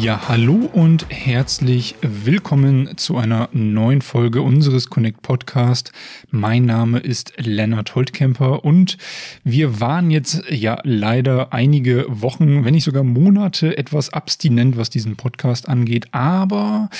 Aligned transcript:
Ja, 0.00 0.28
hallo 0.28 0.70
und 0.72 1.06
herzlich 1.08 1.96
willkommen 2.02 2.96
zu 2.96 3.16
einer 3.16 3.48
neuen 3.50 4.00
Folge 4.00 4.42
unseres 4.42 4.90
Connect 4.90 5.22
Podcast. 5.22 5.90
Mein 6.30 6.66
Name 6.66 7.00
ist 7.00 7.32
Lennart 7.36 7.96
Holtkemper 7.96 8.64
und 8.64 8.96
wir 9.42 9.80
waren 9.80 10.12
jetzt 10.12 10.44
ja 10.50 10.78
leider 10.84 11.52
einige 11.52 12.04
Wochen, 12.08 12.64
wenn 12.64 12.74
nicht 12.74 12.84
sogar 12.84 13.02
Monate 13.02 13.76
etwas 13.76 14.12
abstinent, 14.12 14.76
was 14.76 14.88
diesen 14.88 15.16
Podcast 15.16 15.68
angeht, 15.68 16.06
aber 16.12 16.90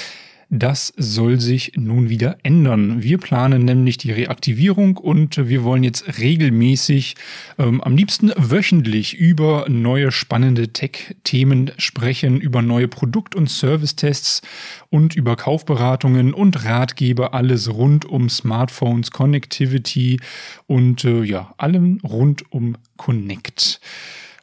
das 0.51 0.95
soll 0.97 1.41
sich 1.41 1.73
nun 1.77 2.09
wieder 2.09 2.39
ändern. 2.43 3.03
Wir 3.03 3.19
planen 3.19 3.67
nämlich 3.67 3.99
die 3.99 4.13
Reaktivierung 4.13 4.97
und 4.97 5.37
wir 5.49 5.63
wollen 5.63 5.85
jetzt 5.85 6.19
regelmäßig, 6.19 7.17
ähm, 7.59 7.83
am 7.83 7.97
liebsten 7.97 8.33
wöchentlich, 8.37 9.15
über 9.15 9.67
neue 9.69 10.11
spannende 10.11 10.73
Tech-Themen 10.73 11.73
sprechen, 11.77 12.41
über 12.41 12.63
neue 12.63 12.89
Produkt- 12.89 13.35
und 13.35 13.51
Servicetests 13.51 14.41
und 14.89 15.15
über 15.15 15.37
Kaufberatungen 15.37 16.33
und 16.33 16.65
Ratgeber, 16.65 17.35
alles 17.35 17.73
rund 17.73 18.07
um 18.07 18.31
Smartphones, 18.31 19.11
Connectivity 19.11 20.19
und 20.67 21.05
äh, 21.05 21.25
ja, 21.25 21.53
allem 21.59 22.01
rund 22.03 22.51
um 22.51 22.77
Connect. 22.97 23.81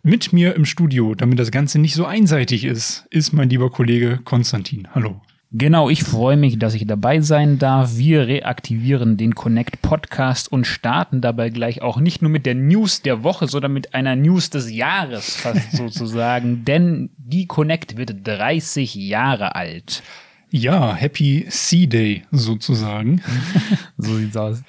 Mit 0.04 0.34
mir 0.34 0.56
im 0.56 0.66
Studio, 0.66 1.16
damit 1.16 1.40
das 1.40 1.50
Ganze 1.50 1.80
nicht 1.80 1.96
so 1.96 2.06
einseitig 2.06 2.64
ist, 2.64 3.08
ist 3.10 3.34
mein 3.34 3.50
lieber 3.50 3.72
Kollege 3.72 4.20
Konstantin. 4.24 4.88
Hallo. 4.94 5.20
Genau, 5.58 5.90
ich 5.90 6.04
freue 6.04 6.36
mich, 6.36 6.60
dass 6.60 6.74
ich 6.74 6.86
dabei 6.86 7.22
sein 7.22 7.58
darf. 7.58 7.96
Wir 7.96 8.28
reaktivieren 8.28 9.16
den 9.16 9.36
Connect 9.36 9.82
Podcast 9.82 10.52
und 10.52 10.68
starten 10.68 11.22
dabei 11.22 11.50
gleich 11.50 11.82
auch 11.82 11.98
nicht 11.98 12.22
nur 12.22 12.30
mit 12.30 12.46
der 12.46 12.56
News 12.56 13.04
der 13.04 13.24
Woche, 13.24 13.48
sondern 13.48 13.72
mit 13.72 13.94
einer 13.94 14.18
News 14.18 14.50
des 14.50 14.70
Jahres 14.70 15.38
fast 15.38 15.72
sozusagen. 15.78 16.66
Denn 16.66 17.10
die 17.18 17.46
Connect 17.46 17.96
wird 17.96 18.28
30 18.28 18.96
Jahre 18.96 19.56
alt. 19.56 20.04
Ja, 20.52 20.94
Happy 20.94 21.46
C-Day 21.48 22.24
sozusagen. 22.32 23.22
so 23.98 24.18
sieht's 24.18 24.36
aus. 24.36 24.62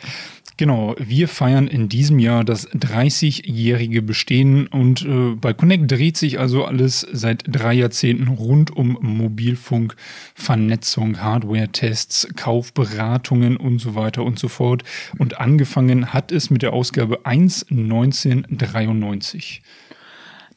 Genau, 0.59 0.95
wir 0.99 1.29
feiern 1.29 1.69
in 1.69 1.91
diesem 1.91 2.19
Jahr 2.19 2.43
das 2.43 2.71
30-jährige 2.71 4.01
Bestehen 4.01 4.67
und 4.69 5.05
äh, 5.05 5.35
bei 5.35 5.53
Connect 5.53 5.91
dreht 5.91 6.17
sich 6.17 6.39
also 6.39 6.65
alles 6.65 7.07
seit 7.13 7.45
drei 7.47 7.75
Jahrzehnten 7.75 8.29
rund 8.29 8.75
um 8.75 8.97
Mobilfunk, 9.03 9.97
Vernetzung, 10.35 11.21
Hardware-Tests, 11.21 12.29
Kaufberatungen 12.37 13.59
und 13.59 13.81
so 13.81 13.95
weiter 13.95 14.25
und 14.25 14.39
so 14.39 14.49
fort. 14.49 14.83
Und 15.19 15.39
angefangen 15.39 16.15
hat 16.15 16.33
es 16.33 16.49
mit 16.49 16.63
der 16.63 16.73
Ausgabe 16.73 17.27
1 17.27 17.67
1993. 17.71 19.61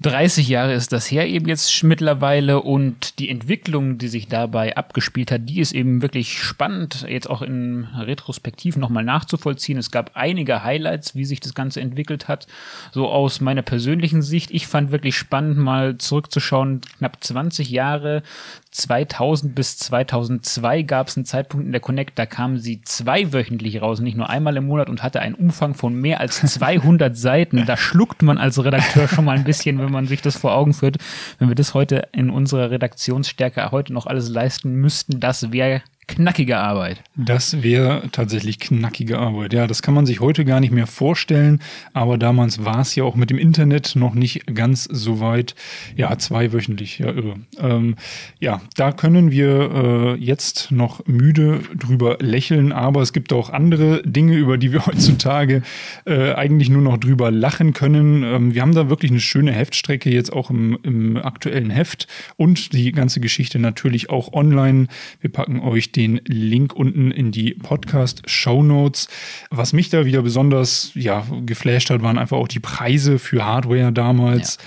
30 0.01 0.47
Jahre 0.47 0.73
ist 0.73 0.93
das 0.93 1.11
her 1.11 1.27
eben 1.27 1.49
jetzt 1.49 1.83
mittlerweile 1.83 2.61
und 2.61 3.19
die 3.19 3.29
Entwicklung, 3.29 3.97
die 3.97 4.07
sich 4.07 4.29
dabei 4.29 4.77
abgespielt 4.77 5.29
hat, 5.29 5.41
die 5.49 5.59
ist 5.59 5.73
eben 5.73 6.01
wirklich 6.01 6.41
spannend, 6.41 7.05
jetzt 7.09 7.29
auch 7.29 7.41
in 7.41 7.83
Retrospektiv 7.97 8.77
nochmal 8.77 9.03
nachzuvollziehen. 9.03 9.77
Es 9.77 9.91
gab 9.91 10.11
einige 10.13 10.63
Highlights, 10.63 11.15
wie 11.15 11.25
sich 11.25 11.41
das 11.41 11.53
Ganze 11.53 11.81
entwickelt 11.81 12.29
hat. 12.29 12.47
So 12.93 13.09
aus 13.09 13.41
meiner 13.41 13.61
persönlichen 13.61 14.21
Sicht, 14.21 14.51
ich 14.51 14.67
fand 14.67 14.91
wirklich 14.91 15.17
spannend, 15.17 15.57
mal 15.57 15.97
zurückzuschauen, 15.97 16.79
knapp 16.97 17.21
20 17.21 17.69
Jahre 17.69 18.23
2000 18.71 19.55
bis 19.55 19.77
2002 19.77 20.83
gab 20.83 21.07
es 21.07 21.17
einen 21.17 21.25
Zeitpunkt 21.25 21.65
in 21.65 21.71
der 21.71 21.81
Connect, 21.81 22.19
da 22.19 22.25
kamen 22.25 22.59
sie 22.59 22.81
zweiwöchentlich 22.83 23.81
raus, 23.81 23.99
nicht 23.99 24.15
nur 24.15 24.29
einmal 24.29 24.55
im 24.57 24.67
Monat 24.67 24.89
und 24.89 25.01
hatte 25.01 25.21
einen 25.21 25.33
Umfang 25.33 25.73
von 25.73 25.95
mehr 25.95 26.19
als 26.19 26.41
200 26.41 27.17
Seiten. 27.17 27.65
Da 27.65 27.77
schluckt 27.77 28.21
man 28.21 28.37
als 28.37 28.63
Redakteur 28.63 29.07
schon 29.07 29.25
mal 29.25 29.37
ein 29.37 29.43
bisschen, 29.43 29.79
wenn 29.89 29.93
man 29.93 30.07
sich 30.07 30.21
das 30.21 30.37
vor 30.37 30.53
Augen 30.53 30.73
führt. 30.73 30.97
Wenn 31.39 31.49
wir 31.49 31.55
das 31.55 31.73
heute 31.73 32.07
in 32.11 32.29
unserer 32.29 32.71
Redaktionsstärke 32.71 33.71
heute 33.71 33.93
noch 33.93 34.05
alles 34.05 34.29
leisten 34.29 34.73
müssten, 34.75 35.19
das 35.19 35.51
wäre 35.51 35.81
knackige 36.09 36.57
Arbeit. 36.57 37.03
Das 37.15 37.61
wäre 37.61 38.09
tatsächlich 38.11 38.59
knackige 38.59 39.19
Arbeit. 39.19 39.53
Ja, 39.53 39.67
das 39.67 39.81
kann 39.81 39.93
man 39.93 40.05
sich 40.05 40.19
heute 40.19 40.43
gar 40.43 40.59
nicht 40.59 40.71
mehr 40.71 40.87
vorstellen, 40.87 41.61
aber 41.93 42.17
damals 42.17 42.65
war 42.65 42.79
es 42.79 42.95
ja 42.95 43.03
auch 43.03 43.15
mit 43.15 43.29
dem 43.29 43.37
Internet 43.37 43.95
noch 43.95 44.15
nicht 44.15 44.55
ganz 44.55 44.85
so 44.85 45.19
weit. 45.19 45.53
Ja, 45.95 46.17
zweiwöchentlich, 46.17 46.99
ja, 46.99 47.11
irre. 47.11 47.35
Ähm, 47.59 47.95
ja, 48.39 48.61
da 48.75 48.91
können 48.91 49.29
wir 49.29 49.71
äh, 49.71 50.15
jetzt 50.15 50.71
noch 50.71 51.05
müde 51.05 51.61
drüber 51.77 52.17
lächeln, 52.19 52.71
aber 52.71 53.01
es 53.01 53.13
gibt 53.13 53.31
auch 53.31 53.51
andere 53.51 54.01
Dinge, 54.03 54.35
über 54.35 54.57
die 54.57 54.71
wir 54.71 54.85
heutzutage 54.87 55.61
äh, 56.05 56.33
eigentlich 56.33 56.69
nur 56.69 56.81
noch 56.81 56.97
drüber 56.97 57.29
lachen 57.29 57.73
können. 57.73 58.23
Ähm, 58.23 58.53
wir 58.55 58.63
haben 58.63 58.73
da 58.73 58.89
wirklich 58.89 59.11
eine 59.11 59.19
schöne 59.19 59.51
Heftstrecke 59.51 60.09
jetzt 60.09 60.33
auch 60.33 60.49
im, 60.49 60.77
im 60.81 61.17
aktuellen 61.17 61.69
Heft 61.69 62.07
und 62.35 62.73
die 62.73 62.91
ganze 62.91 63.19
Geschichte 63.19 63.59
natürlich 63.59 64.09
auch 64.09 64.33
online. 64.33 64.87
Wir 65.21 65.31
packen 65.31 65.59
euch 65.59 65.91
den 65.99 66.21
Link 66.25 66.73
unten 66.73 67.11
in 67.11 67.31
die 67.31 67.53
Podcast-Show 67.53 68.63
Notes. 68.63 69.09
Was 69.49 69.73
mich 69.73 69.89
da 69.89 70.05
wieder 70.05 70.21
besonders 70.21 70.91
ja, 70.95 71.25
geflasht 71.45 71.89
hat, 71.89 72.01
waren 72.01 72.17
einfach 72.17 72.37
auch 72.37 72.47
die 72.47 72.61
Preise 72.61 73.19
für 73.19 73.43
Hardware 73.45 73.91
damals. 73.91 74.57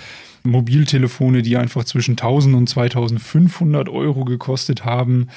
Ja. 0.44 0.50
Mobiltelefone, 0.50 1.42
die 1.42 1.56
einfach 1.56 1.84
zwischen 1.84 2.12
1000 2.12 2.56
und 2.56 2.68
2500 2.68 3.88
Euro 3.88 4.24
gekostet 4.24 4.84
haben. 4.84 5.28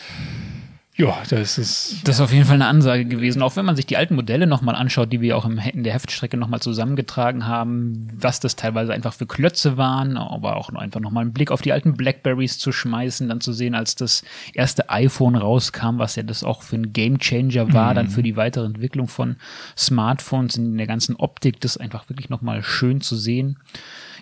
Ja, 0.98 1.22
das 1.30 1.58
ist. 1.58 1.98
Das 2.06 2.16
ist 2.16 2.22
auf 2.22 2.32
jeden 2.32 2.46
Fall 2.46 2.56
eine 2.56 2.68
Ansage 2.68 3.04
gewesen. 3.04 3.42
Auch 3.42 3.58
wenn 3.58 3.66
man 3.66 3.76
sich 3.76 3.86
die 3.86 3.98
alten 3.98 4.16
Modelle 4.16 4.48
nochmal 4.48 4.76
anschaut, 4.76 5.12
die 5.12 5.20
wir 5.20 5.36
auch 5.36 5.46
in 5.46 5.84
der 5.84 5.92
Heftstrecke 5.92 6.38
nochmal 6.38 6.62
zusammengetragen 6.62 7.46
haben, 7.46 8.08
was 8.18 8.40
das 8.40 8.56
teilweise 8.56 8.94
einfach 8.94 9.14
für 9.14 9.26
Klötze 9.26 9.76
waren, 9.76 10.16
aber 10.16 10.56
auch 10.56 10.70
einfach 10.70 11.02
nochmal 11.02 11.24
einen 11.24 11.34
Blick 11.34 11.52
auf 11.52 11.62
die 11.62 11.74
alten 11.74 11.96
Blackberries 11.96 12.60
zu 12.60 12.72
schmeißen, 12.72 13.28
dann 13.28 13.42
zu 13.42 13.52
sehen, 13.52 13.76
als 13.76 13.96
das 13.96 14.24
erste 14.54 14.90
iPhone 14.90 15.36
rauskam, 15.36 15.98
was 15.98 16.16
ja 16.16 16.24
das 16.24 16.46
auch 16.46 16.64
für 16.64 16.78
ein 16.78 16.94
Gamechanger 16.94 17.74
war, 17.74 17.92
mhm. 17.92 17.96
dann 17.96 18.08
für 18.08 18.24
die 18.24 18.38
weitere 18.38 18.66
Entwicklung 18.66 19.10
von 19.10 19.36
Smartphones 19.78 20.56
in 20.56 20.78
der 20.78 20.88
ganzen 20.88 21.18
Optik, 21.18 21.60
das 21.60 21.76
einfach 21.76 22.08
wirklich 22.08 22.30
nochmal 22.30 22.64
schön 22.64 23.02
zu 23.02 23.18
sehen. 23.18 23.58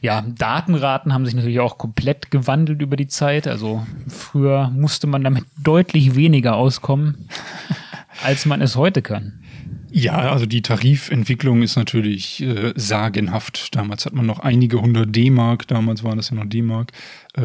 Ja, 0.03 0.22
Datenraten 0.22 1.14
haben 1.14 1.25
sich 1.25 1.34
natürlich 1.34 1.62
auch 1.62 1.78
komplett 1.78 2.30
gewandelt 2.30 2.81
über 2.81 2.97
die 2.97 3.08
Zeit. 3.08 3.47
Also 3.47 3.88
früher 4.09 4.69
musste 4.75 5.08
man 5.08 5.24
damit 5.24 5.46
deutlich 5.64 6.16
weniger 6.16 6.58
auskommen, 6.58 7.30
als 8.22 8.46
man 8.46 8.62
es 8.62 8.75
heute 8.75 9.02
kann. 9.02 9.40
Ja, 9.91 10.18
also 10.18 10.46
die 10.46 10.62
Tarifentwicklung 10.62 11.62
ist 11.62 11.78
natürlich 11.78 12.41
äh, 12.41 12.74
sagenhaft. 12.75 13.74
Damals 13.78 14.06
hat 14.06 14.14
man 14.14 14.25
noch 14.25 14.40
einige 14.40 14.81
hundert 14.81 15.16
D-Mark, 15.16 15.69
damals 15.69 16.03
waren 16.03 16.18
das 16.18 16.31
ja 16.31 16.35
noch 16.35 16.50
D-Mark, 16.50 16.91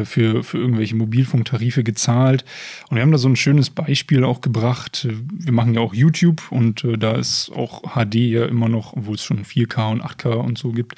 für, 0.05 0.43
für 0.43 0.57
irgendwelche 0.57 0.95
Mobilfunktarife 0.95 1.83
gezahlt. 1.83 2.45
Und 2.89 2.95
wir 2.95 3.01
haben 3.01 3.11
da 3.11 3.17
so 3.17 3.27
ein 3.27 3.35
schönes 3.35 3.69
Beispiel 3.69 4.23
auch 4.23 4.41
gebracht. 4.41 5.07
Wir 5.31 5.51
machen 5.51 5.73
ja 5.73 5.81
auch 5.81 5.93
YouTube 5.93 6.51
und 6.51 6.83
äh, 6.83 6.97
da 6.97 7.15
ist 7.15 7.51
auch 7.55 7.81
HD 7.95 8.15
ja 8.15 8.45
immer 8.45 8.69
noch, 8.69 8.93
obwohl 8.93 9.15
es 9.15 9.23
schon 9.23 9.43
4K 9.43 9.91
und 9.91 10.03
8K 10.03 10.33
und 10.35 10.57
so 10.57 10.71
gibt, 10.71 10.95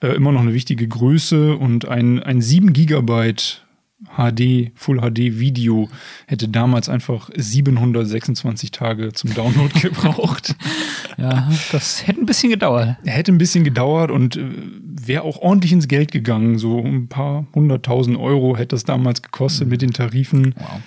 äh, 0.00 0.08
immer 0.08 0.32
noch 0.32 0.42
eine 0.42 0.54
wichtige 0.54 0.86
Größe 0.86 1.56
und 1.56 1.88
ein, 1.88 2.22
ein 2.22 2.40
7 2.40 2.72
Gigabyte 2.72 3.63
HD, 4.16 4.72
Full 4.74 5.00
HD 5.00 5.38
Video 5.38 5.88
hätte 6.26 6.48
damals 6.48 6.88
einfach 6.88 7.30
726 7.34 8.70
Tage 8.70 9.12
zum 9.12 9.34
Download 9.34 9.78
gebraucht. 9.80 10.54
ja, 11.18 11.50
das 11.72 12.06
hätte 12.06 12.20
ein 12.20 12.26
bisschen 12.26 12.50
gedauert. 12.50 12.96
Hätte 13.04 13.32
ein 13.32 13.38
bisschen 13.38 13.64
gedauert 13.64 14.10
und 14.10 14.36
äh, 14.36 14.44
wäre 15.06 15.22
auch 15.22 15.38
ordentlich 15.38 15.72
ins 15.72 15.88
Geld 15.88 16.12
gegangen. 16.12 16.58
So 16.58 16.80
ein 16.80 17.08
paar 17.08 17.46
hunderttausend 17.54 18.16
Euro 18.16 18.56
hätte 18.56 18.74
das 18.74 18.84
damals 18.84 19.22
gekostet 19.22 19.66
mhm. 19.66 19.70
mit 19.70 19.82
den 19.82 19.92
Tarifen. 19.92 20.54
Wow. 20.56 20.80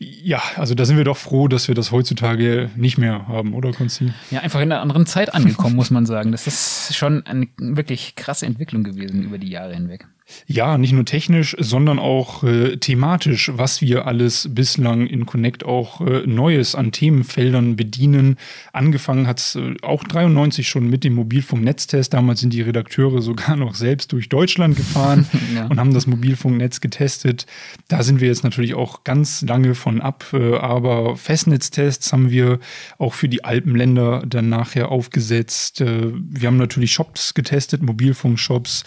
Ja, 0.00 0.40
also 0.54 0.76
da 0.76 0.84
sind 0.84 0.96
wir 0.96 1.04
doch 1.04 1.16
froh, 1.16 1.48
dass 1.48 1.66
wir 1.66 1.74
das 1.74 1.90
heutzutage 1.90 2.70
nicht 2.76 2.98
mehr 2.98 3.26
haben, 3.26 3.52
oder 3.52 3.72
Konzi? 3.72 4.12
Ja, 4.30 4.40
einfach 4.40 4.60
in 4.60 4.70
einer 4.70 4.80
anderen 4.80 5.06
Zeit 5.06 5.34
angekommen, 5.34 5.74
muss 5.74 5.90
man 5.90 6.06
sagen. 6.06 6.30
Das 6.30 6.46
ist 6.46 6.94
schon 6.94 7.26
eine 7.26 7.48
wirklich 7.56 8.14
krasse 8.14 8.46
Entwicklung 8.46 8.84
gewesen 8.84 9.24
über 9.24 9.38
die 9.38 9.48
Jahre 9.48 9.74
hinweg. 9.74 10.06
Ja, 10.46 10.78
nicht 10.78 10.92
nur 10.92 11.04
technisch, 11.04 11.56
sondern 11.58 11.98
auch 11.98 12.42
äh, 12.42 12.76
thematisch, 12.76 13.50
was 13.54 13.80
wir 13.80 14.06
alles 14.06 14.48
bislang 14.52 15.06
in 15.06 15.26
Connect 15.26 15.64
auch 15.64 16.00
äh, 16.00 16.26
Neues 16.26 16.74
an 16.74 16.92
Themenfeldern 16.92 17.76
bedienen. 17.76 18.36
Angefangen 18.72 19.26
hat 19.26 19.40
es 19.40 19.56
äh, 19.56 19.74
auch 19.82 20.04
93 20.04 20.68
schon 20.68 20.88
mit 20.88 21.04
dem 21.04 21.14
Mobilfunknetztest. 21.14 22.12
Damals 22.12 22.40
sind 22.40 22.52
die 22.52 22.62
Redakteure 22.62 23.22
sogar 23.28 23.56
noch 23.56 23.74
selbst 23.74 24.12
durch 24.12 24.28
Deutschland 24.28 24.76
gefahren 24.76 25.26
ja. 25.54 25.66
und 25.66 25.80
haben 25.80 25.94
das 25.94 26.06
Mobilfunknetz 26.06 26.80
getestet. 26.80 27.46
Da 27.88 28.02
sind 28.02 28.20
wir 28.20 28.28
jetzt 28.28 28.44
natürlich 28.44 28.74
auch 28.74 29.04
ganz 29.04 29.42
lange 29.42 29.74
von 29.74 30.00
ab, 30.00 30.26
äh, 30.32 30.56
aber 30.56 31.16
Festnetztests 31.16 32.12
haben 32.12 32.30
wir 32.30 32.58
auch 32.98 33.14
für 33.14 33.28
die 33.28 33.44
Alpenländer 33.44 34.22
dann 34.26 34.48
nachher 34.48 34.90
aufgesetzt. 34.90 35.80
Äh, 35.80 36.12
wir 36.14 36.48
haben 36.48 36.58
natürlich 36.58 36.92
Shops 36.92 37.34
getestet, 37.34 37.82
Mobilfunkshops. 37.82 38.84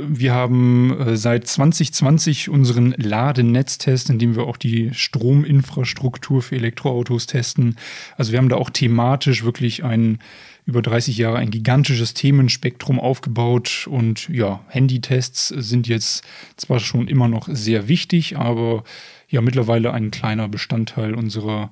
Wir 0.00 0.32
haben 0.32 0.98
äh, 0.98 1.16
seit 1.16 1.46
2020 1.46 2.48
unseren 2.48 2.92
Ladenetztest, 2.92 4.08
in 4.08 4.18
dem 4.18 4.36
wir 4.36 4.44
auch 4.44 4.56
die 4.56 4.94
Strominfrastruktur 4.94 6.40
für 6.40 6.56
Elektroautos 6.56 7.26
testen. 7.26 7.76
Also 8.16 8.32
wir 8.32 8.38
haben 8.38 8.48
da 8.48 8.56
auch 8.56 8.70
thematisch 8.70 9.44
wirklich 9.44 9.84
ein 9.84 10.18
über 10.64 10.80
30 10.80 11.18
Jahre 11.18 11.38
ein 11.38 11.50
gigantisches 11.50 12.14
Themenspektrum 12.14 13.00
aufgebaut 13.00 13.88
und 13.90 14.28
ja, 14.28 14.64
Handytests 14.68 15.48
sind 15.48 15.88
jetzt 15.88 16.24
zwar 16.56 16.78
schon 16.78 17.08
immer 17.08 17.28
noch 17.28 17.48
sehr 17.50 17.88
wichtig, 17.88 18.38
aber 18.38 18.84
ja 19.28 19.40
mittlerweile 19.40 19.92
ein 19.92 20.10
kleiner 20.10 20.48
Bestandteil 20.48 21.14
unserer 21.14 21.70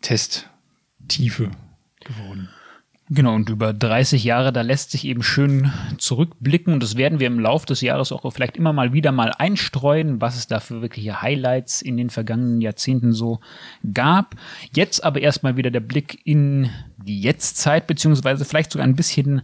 Testtiefe 0.00 1.50
geworden. 2.02 2.48
Genau, 3.12 3.34
und 3.34 3.50
über 3.50 3.72
30 3.72 4.22
Jahre, 4.22 4.52
da 4.52 4.60
lässt 4.60 4.92
sich 4.92 5.04
eben 5.04 5.24
schön 5.24 5.72
zurückblicken 5.98 6.72
und 6.72 6.80
das 6.80 6.96
werden 6.96 7.18
wir 7.18 7.26
im 7.26 7.40
Laufe 7.40 7.66
des 7.66 7.80
Jahres 7.80 8.12
auch 8.12 8.30
vielleicht 8.32 8.56
immer 8.56 8.72
mal 8.72 8.92
wieder 8.92 9.10
mal 9.10 9.32
einstreuen, 9.36 10.20
was 10.20 10.36
es 10.36 10.46
da 10.46 10.60
für 10.60 10.80
wirkliche 10.80 11.20
Highlights 11.20 11.82
in 11.82 11.96
den 11.96 12.08
vergangenen 12.08 12.60
Jahrzehnten 12.60 13.12
so 13.12 13.40
gab. 13.92 14.36
Jetzt 14.72 15.02
aber 15.02 15.20
erstmal 15.20 15.56
wieder 15.56 15.72
der 15.72 15.80
Blick 15.80 16.20
in 16.24 16.70
die 17.04 17.20
Jetztzeit, 17.20 17.88
beziehungsweise 17.88 18.44
vielleicht 18.44 18.70
sogar 18.70 18.86
ein 18.86 18.94
bisschen 18.94 19.42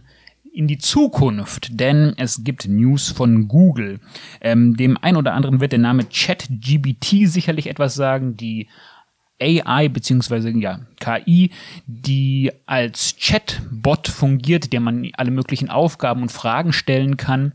in 0.53 0.67
die 0.67 0.77
Zukunft, 0.77 1.77
denn 1.77 2.13
es 2.15 2.45
gibt 2.45 2.69
News 2.69 3.11
von 3.11 3.49
Google. 3.49 3.99
Ähm, 4.39 4.77
dem 4.77 4.97
ein 4.97 5.17
oder 5.17 5.33
anderen 5.33 5.59
wird 5.59 5.73
der 5.73 5.79
Name 5.79 6.05
ChatGBT 6.05 7.27
sicherlich 7.27 7.67
etwas 7.67 7.95
sagen, 7.95 8.37
die 8.37 8.69
AI 9.41 9.89
beziehungsweise 9.89 10.49
ja 10.49 10.79
KI, 10.99 11.51
die 11.85 12.51
als 12.65 13.15
Chatbot 13.19 14.07
fungiert, 14.07 14.73
der 14.73 14.79
man 14.79 15.09
alle 15.13 15.31
möglichen 15.31 15.69
Aufgaben 15.69 16.21
und 16.21 16.31
Fragen 16.31 16.73
stellen 16.73 17.17
kann 17.17 17.53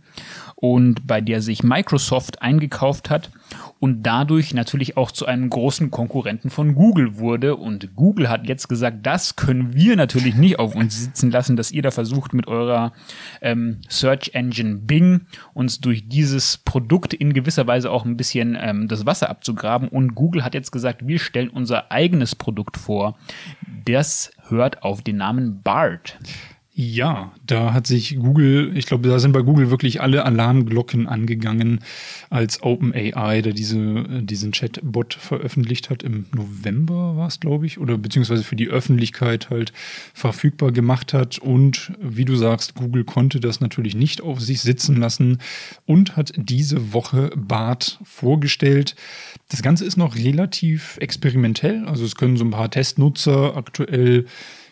und 0.63 1.09
bei 1.09 1.21
der 1.21 1.43
sich 1.43 1.65
Microsoft 1.65 2.41
eingekauft 2.41 3.11
hat 3.11 3.33
und 3.81 4.05
dadurch 4.05 4.55
natürlich 4.55 4.97
auch 4.97 5.11
zu 5.11 5.27
einem 5.27 5.51
großen 5.51 5.91
Konkurrenten 5.91 6.51
von 6.51 6.77
Google 6.77 7.19
wurde. 7.19 7.57
Und 7.57 7.97
Google 7.97 8.31
hat 8.31 8.47
jetzt 8.47 8.69
gesagt, 8.69 8.99
das 9.05 9.35
können 9.35 9.75
wir 9.75 9.97
natürlich 9.97 10.37
nicht 10.37 10.61
auf 10.61 10.77
uns 10.77 11.03
sitzen 11.03 11.33
lassen, 11.33 11.57
dass 11.57 11.73
ihr 11.73 11.83
da 11.83 11.91
versucht 11.91 12.33
mit 12.33 12.47
eurer 12.47 12.93
ähm, 13.41 13.79
Search 13.89 14.35
Engine 14.35 14.77
Bing 14.77 15.23
uns 15.53 15.81
durch 15.81 16.09
dieses 16.09 16.59
Produkt 16.59 17.13
in 17.13 17.33
gewisser 17.33 17.67
Weise 17.67 17.91
auch 17.91 18.05
ein 18.05 18.17
bisschen 18.17 18.57
ähm, 18.57 18.87
das 18.87 19.05
Wasser 19.05 19.31
abzugraben. 19.31 19.89
Und 19.89 20.15
Google 20.15 20.45
hat 20.45 20.55
jetzt 20.55 20.71
gesagt, 20.71 21.09
wir 21.09 21.19
stellen 21.19 21.49
unser 21.49 21.91
eigenes 21.91 22.37
Produkt 22.37 22.77
vor. 22.77 23.19
Das 23.85 24.31
hört 24.47 24.85
auf 24.85 25.03
den 25.03 25.17
Namen 25.17 25.61
BART. 25.61 26.21
Ja, 26.75 27.33
da 27.47 27.75
hat 27.75 27.87
sich 27.87 28.17
Google, 28.19 28.75
ich 28.75 28.87
glaube, 28.87 29.07
da 29.07 29.19
sind 29.19 29.33
bei 29.33 29.43
Google 29.43 29.69
wirklich 29.69 30.01
alle 30.01 30.25
Alarmglocken 30.25 31.07
angegangen, 31.07 31.81
als 32.31 32.63
OpenAI, 32.63 33.43
der 33.43 33.53
diese, 33.53 34.23
diesen 34.23 34.53
Chatbot 34.53 35.13
veröffentlicht 35.13 35.91
hat. 35.91 36.03
Im 36.03 36.25
November 36.35 37.15
war 37.19 37.29
es, 37.29 37.41
glaube 37.41 37.67
ich, 37.67 37.79
oder 37.79 37.99
beziehungsweise 37.99 38.43
für 38.43 38.57
die 38.57 38.69
Öffentlichkeit 38.69 39.51
halt 39.51 39.75
verfügbar 40.15 40.73
gemacht 40.73 41.13
hat. 41.13 41.39
Und 41.39 41.93
wie 42.01 42.25
du 42.25 42.37
sagst, 42.37 42.75
Google 42.75 43.05
konnte 43.05 43.39
das 43.39 43.61
natürlich 43.61 43.95
nicht 43.95 44.23
auf 44.23 44.41
sich 44.41 44.63
sitzen 44.63 44.97
lassen 44.97 45.41
und 45.85 46.17
hat 46.17 46.33
diese 46.37 46.95
Woche 46.95 47.33
BART 47.37 47.99
vorgestellt. 48.03 48.97
Das 49.51 49.61
Ganze 49.61 49.85
ist 49.85 49.99
noch 49.99 50.17
relativ 50.17 50.97
experimentell. 51.03 51.85
Also 51.85 52.07
es 52.07 52.17
können 52.17 52.39
so 52.39 52.47
ein 52.47 52.51
paar 52.51 52.71
Testnutzer 52.71 53.59
aktuell 53.59 54.25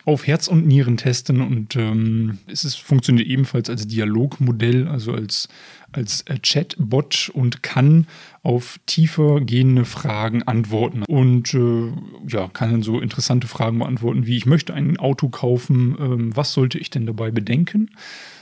auf 0.05 0.25
Herz 0.25 0.47
und 0.47 0.65
Nieren 0.65 0.97
testen 0.97 1.41
und 1.41 1.75
ähm, 1.75 2.39
es 2.47 2.65
ist, 2.65 2.75
funktioniert 2.75 3.27
ebenfalls 3.27 3.69
als 3.69 3.87
Dialogmodell, 3.87 4.87
also 4.87 5.13
als, 5.13 5.47
als 5.91 6.21
äh, 6.23 6.37
Chatbot 6.41 7.29
und 7.33 7.63
kann 7.63 8.07
auf 8.43 8.79
tiefer 8.85 9.41
gehende 9.41 9.85
Fragen 9.85 10.43
antworten 10.43 11.03
und 11.03 11.53
äh, 11.53 11.91
ja, 12.27 12.47
kann 12.47 12.71
dann 12.71 12.83
so 12.83 12.99
interessante 12.99 13.47
Fragen 13.47 13.79
beantworten 13.79 14.25
wie 14.25 14.37
ich 14.37 14.45
möchte 14.45 14.73
ein 14.73 14.97
Auto 14.97 15.29
kaufen, 15.29 15.95
ähm, 15.99 16.35
was 16.35 16.53
sollte 16.53 16.79
ich 16.79 16.89
denn 16.89 17.05
dabei 17.05 17.31
bedenken? 17.31 17.89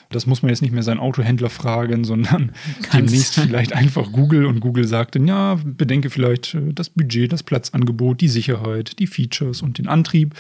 Das 0.10 0.26
muss 0.26 0.42
man 0.42 0.50
jetzt 0.50 0.62
nicht 0.62 0.72
mehr 0.72 0.84
seinen 0.84 1.00
Autohändler 1.00 1.50
fragen, 1.50 2.04
sondern 2.04 2.52
Kannst. 2.82 2.94
demnächst 2.94 3.36
vielleicht 3.36 3.74
einfach 3.74 4.12
Google 4.12 4.46
und 4.46 4.60
Google 4.60 4.88
sagt 4.88 5.16
dann, 5.16 5.28
ja, 5.28 5.60
bedenke 5.64 6.10
vielleicht 6.10 6.56
äh, 6.56 6.74
das 6.74 6.90
Budget, 6.90 7.32
das 7.32 7.44
Platzangebot, 7.44 8.20
die 8.20 8.28
Sicherheit, 8.28 8.98
die 9.00 9.08
Features 9.08 9.62
und 9.62 9.78
den 9.78 9.88
Antrieb. 9.88 10.34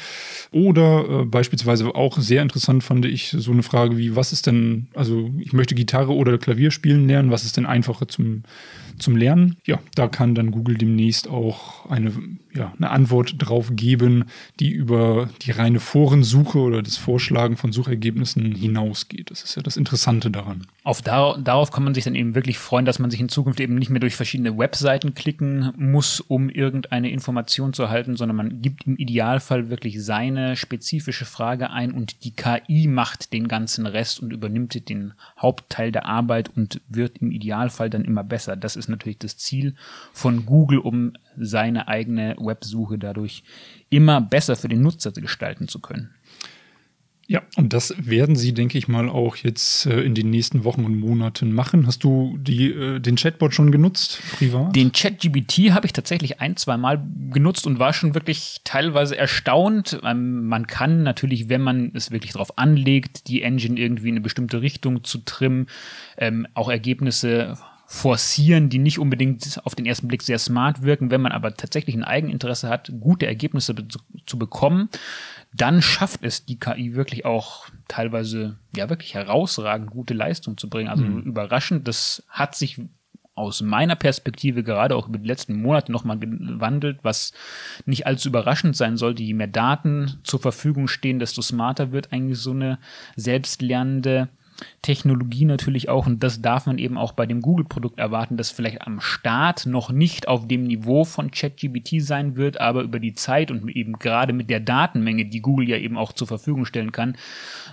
Oder 0.52 1.22
äh, 1.22 1.26
beispielsweise 1.26 1.94
auch 1.94 2.18
sehr 2.20 2.42
interessant 2.42 2.84
fand 2.84 3.06
ich 3.06 3.30
so 3.30 3.52
eine 3.52 3.64
Frage 3.64 3.98
wie, 3.98 4.16
was 4.16 4.34
ist 4.34 4.48
denn, 4.48 4.88
also 4.96 5.30
ich 5.40 5.54
möchte 5.54 5.76
Gitarre 5.76 6.14
oder 6.14 6.38
Klavier 6.38 6.72
spielen 6.72 7.08
lernen, 7.08 7.32
was 7.32 7.46
ist 7.46 7.58
denn 7.58 7.66
einfacher 7.66 8.08
zum, 8.08 8.44
zum 8.98 9.16
Lernen? 9.16 9.58
Ja, 9.66 9.80
da 9.96 10.08
kann 10.08 10.36
dann 10.36 10.52
Google 10.52 10.78
demnächst 10.78 11.28
auch 11.28 11.90
eine, 11.90 12.12
ja, 12.54 12.74
eine 12.78 12.90
Antwort 12.90 13.36
drauf 13.38 13.72
geben, 13.74 14.26
die 14.60 14.72
über 14.72 15.30
die 15.42 15.52
reine 15.52 15.80
Forensuche 15.80 16.60
oder 16.60 16.82
das 16.82 16.98
Vorschlagen 16.98 17.58
von 17.58 17.72
Suchergebnissen 17.72 18.56
hinausgeht. 18.56 19.30
Das 19.30 19.44
ist 19.44 19.56
ja 19.56 19.62
das 19.62 19.78
Interessante 19.78 20.32
daran. 20.32 20.66
Auf 20.84 21.02
dar 21.02 21.38
darauf 21.38 21.72
kann 21.72 21.84
man 21.84 21.94
sich 21.94 22.04
dann 22.04 22.16
eben 22.16 22.36
wirklich 22.36 22.58
freuen, 22.58 22.86
dass 22.86 23.00
man 23.00 23.12
sich 23.12 23.20
in 23.20 23.30
Zukunft 23.30 23.60
eben 23.60 23.76
nicht 23.76 23.90
mehr 23.90 24.00
durch 24.00 24.16
verschiedene 24.16 24.58
Webseiten 24.58 25.14
klicken 25.14 25.72
muss, 25.78 26.20
um 26.22 26.50
irgendeine 26.50 27.12
Information 27.12 27.74
zu 27.74 27.84
erhalten, 27.84 28.18
sondern 28.18 28.38
man 28.38 28.62
gibt 28.62 28.88
im 28.88 28.98
Idealfall 28.98 29.70
wirklich 29.70 30.04
seine 30.04 30.56
spezifische 30.56 31.26
Frage 31.26 31.70
ein 31.70 31.92
und 31.92 32.24
die 32.24 32.32
KI 32.32 32.88
macht 32.88 33.32
den 33.34 33.48
ganzen 33.48 33.86
Rest 33.86 34.20
und 34.22 34.32
übernimmt 34.34 34.90
den 34.90 35.14
Hauptteil 35.38 35.92
der 35.92 36.06
Arbeit 36.06 36.50
und 36.56 36.82
wird 36.90 37.20
im 37.20 37.32
Idealfall 37.32 37.90
dann 37.90 38.06
immer 38.06 38.24
besser. 38.24 38.56
Das 38.56 38.76
ist 38.76 38.90
natürlich 38.90 39.20
das 39.20 39.38
Ziel 39.38 39.76
von 40.14 40.46
Google, 40.46 40.80
um 40.80 41.14
seine 41.38 41.88
eigene 41.88 42.39
Websuche 42.40 42.98
dadurch 42.98 43.44
immer 43.90 44.22
besser 44.22 44.56
für 44.56 44.70
den 44.70 44.82
Nutzer 44.82 45.12
gestalten 45.12 45.68
zu 45.68 45.80
können. 45.80 46.12
Ja, 47.30 47.44
und 47.58 47.74
das 47.74 47.94
werden 47.96 48.36
sie, 48.36 48.56
denke 48.56 48.80
ich 48.80 48.88
mal, 48.88 49.08
auch 49.08 49.36
jetzt 49.36 49.86
äh, 49.86 50.02
in 50.02 50.16
den 50.16 50.32
nächsten 50.32 50.64
Wochen 50.64 50.84
und 50.84 51.00
Monaten 51.00 51.52
machen. 51.52 51.86
Hast 51.86 52.04
du 52.04 52.40
die, 52.40 52.72
äh, 52.72 53.00
den 53.00 53.18
Chatbot 53.18 53.54
schon 53.54 53.72
genutzt, 53.72 54.20
privat? 54.32 54.76
Den 54.76 54.92
ChatGBT 54.92 55.74
habe 55.74 55.86
ich 55.86 55.94
tatsächlich 55.94 56.42
ein, 56.42 56.58
zwei 56.58 56.76
Mal 56.78 57.06
genutzt 57.30 57.68
und 57.68 57.78
war 57.78 57.94
schon 57.94 58.16
wirklich 58.16 58.62
teilweise 58.64 59.16
erstaunt. 59.16 60.00
Ähm, 60.04 60.48
man 60.48 60.66
kann 60.66 61.04
natürlich, 61.04 61.50
wenn 61.50 61.62
man 61.62 61.92
es 61.94 62.10
wirklich 62.10 62.32
darauf 62.32 62.58
anlegt, 62.58 63.28
die 63.28 63.44
Engine 63.44 63.80
irgendwie 63.80 64.10
in 64.10 64.16
eine 64.16 64.22
bestimmte 64.22 64.64
Richtung 64.64 65.04
zu 65.04 65.20
trimmen, 65.20 65.68
ähm, 66.18 66.48
auch 66.56 66.68
Ergebnisse 66.68 67.60
forcieren, 67.92 68.70
die 68.70 68.78
nicht 68.78 69.00
unbedingt 69.00 69.60
auf 69.66 69.74
den 69.74 69.88
ersten 69.88 70.08
Blick 70.08 70.22
sehr 70.22 70.38
smart 70.38 70.84
wirken. 70.84 71.10
Wenn 71.10 71.22
man 71.22 71.32
aber 71.32 71.56
tatsächlich 71.56 71.96
ein 71.96 72.04
Eigeninteresse 72.04 72.70
hat, 72.70 72.92
gute 73.00 73.26
Ergebnisse 73.26 73.74
zu, 73.76 73.98
zu 74.28 74.38
bekommen, 74.38 74.90
dann 75.56 75.82
schafft 75.82 76.24
es 76.24 76.46
die 76.46 76.60
KI 76.60 76.94
wirklich 76.94 77.26
auch 77.26 77.66
teilweise 77.88 78.60
ja 78.76 78.92
wirklich 78.92 79.16
herausragend 79.16 79.90
gute 79.90 80.14
Leistung 80.14 80.56
zu 80.56 80.70
bringen. 80.70 80.88
Also 80.88 81.04
mhm. 81.04 81.24
überraschend, 81.24 81.88
das 81.88 82.24
hat 82.30 82.54
sich 82.54 82.80
aus 83.34 83.64
meiner 83.64 83.96
Perspektive 83.96 84.62
gerade 84.62 84.96
auch 84.96 85.08
über 85.08 85.18
die 85.18 85.28
letzten 85.28 85.60
Monate 85.60 85.92
nochmal 85.92 86.20
gewandelt, 86.20 87.00
was 87.02 87.34
nicht 87.88 88.06
allzu 88.06 88.30
überraschend 88.30 88.76
sein 88.76 88.98
sollte. 88.98 89.24
Je 89.24 89.34
mehr 89.34 89.48
Daten 89.48 90.20
zur 90.24 90.40
Verfügung 90.40 90.88
stehen, 90.88 91.18
desto 91.18 91.42
smarter 91.42 91.92
wird 91.92 92.14
eigentlich 92.14 92.38
so 92.38 92.52
eine 92.52 92.78
selbstlernende 93.16 94.30
Technologie 94.82 95.46
natürlich 95.46 95.90
auch, 95.90 96.08
und 96.08 96.24
das 96.24 96.42
darf 96.42 96.66
man 96.66 96.78
eben 96.78 96.98
auch 96.98 97.14
bei 97.14 97.26
dem 97.26 97.42
Google-Produkt 97.42 98.00
erwarten, 98.00 98.38
dass 98.38 98.52
vielleicht 98.52 98.82
am 98.82 99.02
Start 99.02 99.66
noch 99.66 99.92
nicht 99.92 100.28
auf 100.28 100.48
dem 100.48 100.64
Niveau 100.64 101.06
von 101.06 101.32
ChatGBT 101.32 102.02
sein 102.02 102.36
wird, 102.36 102.60
aber 102.60 102.82
über 102.82 103.00
die 103.00 103.14
Zeit 103.14 103.52
und 103.52 103.70
eben 103.70 103.94
gerade 103.94 104.34
mit 104.34 104.50
der 104.50 104.60
Datenmenge, 104.60 105.26
die 105.26 105.42
Google 105.42 105.70
ja 105.70 105.78
eben 105.78 105.98
auch 105.98 106.14
zur 106.14 106.28
Verfügung 106.28 106.66
stellen 106.66 106.92
kann, 106.92 107.16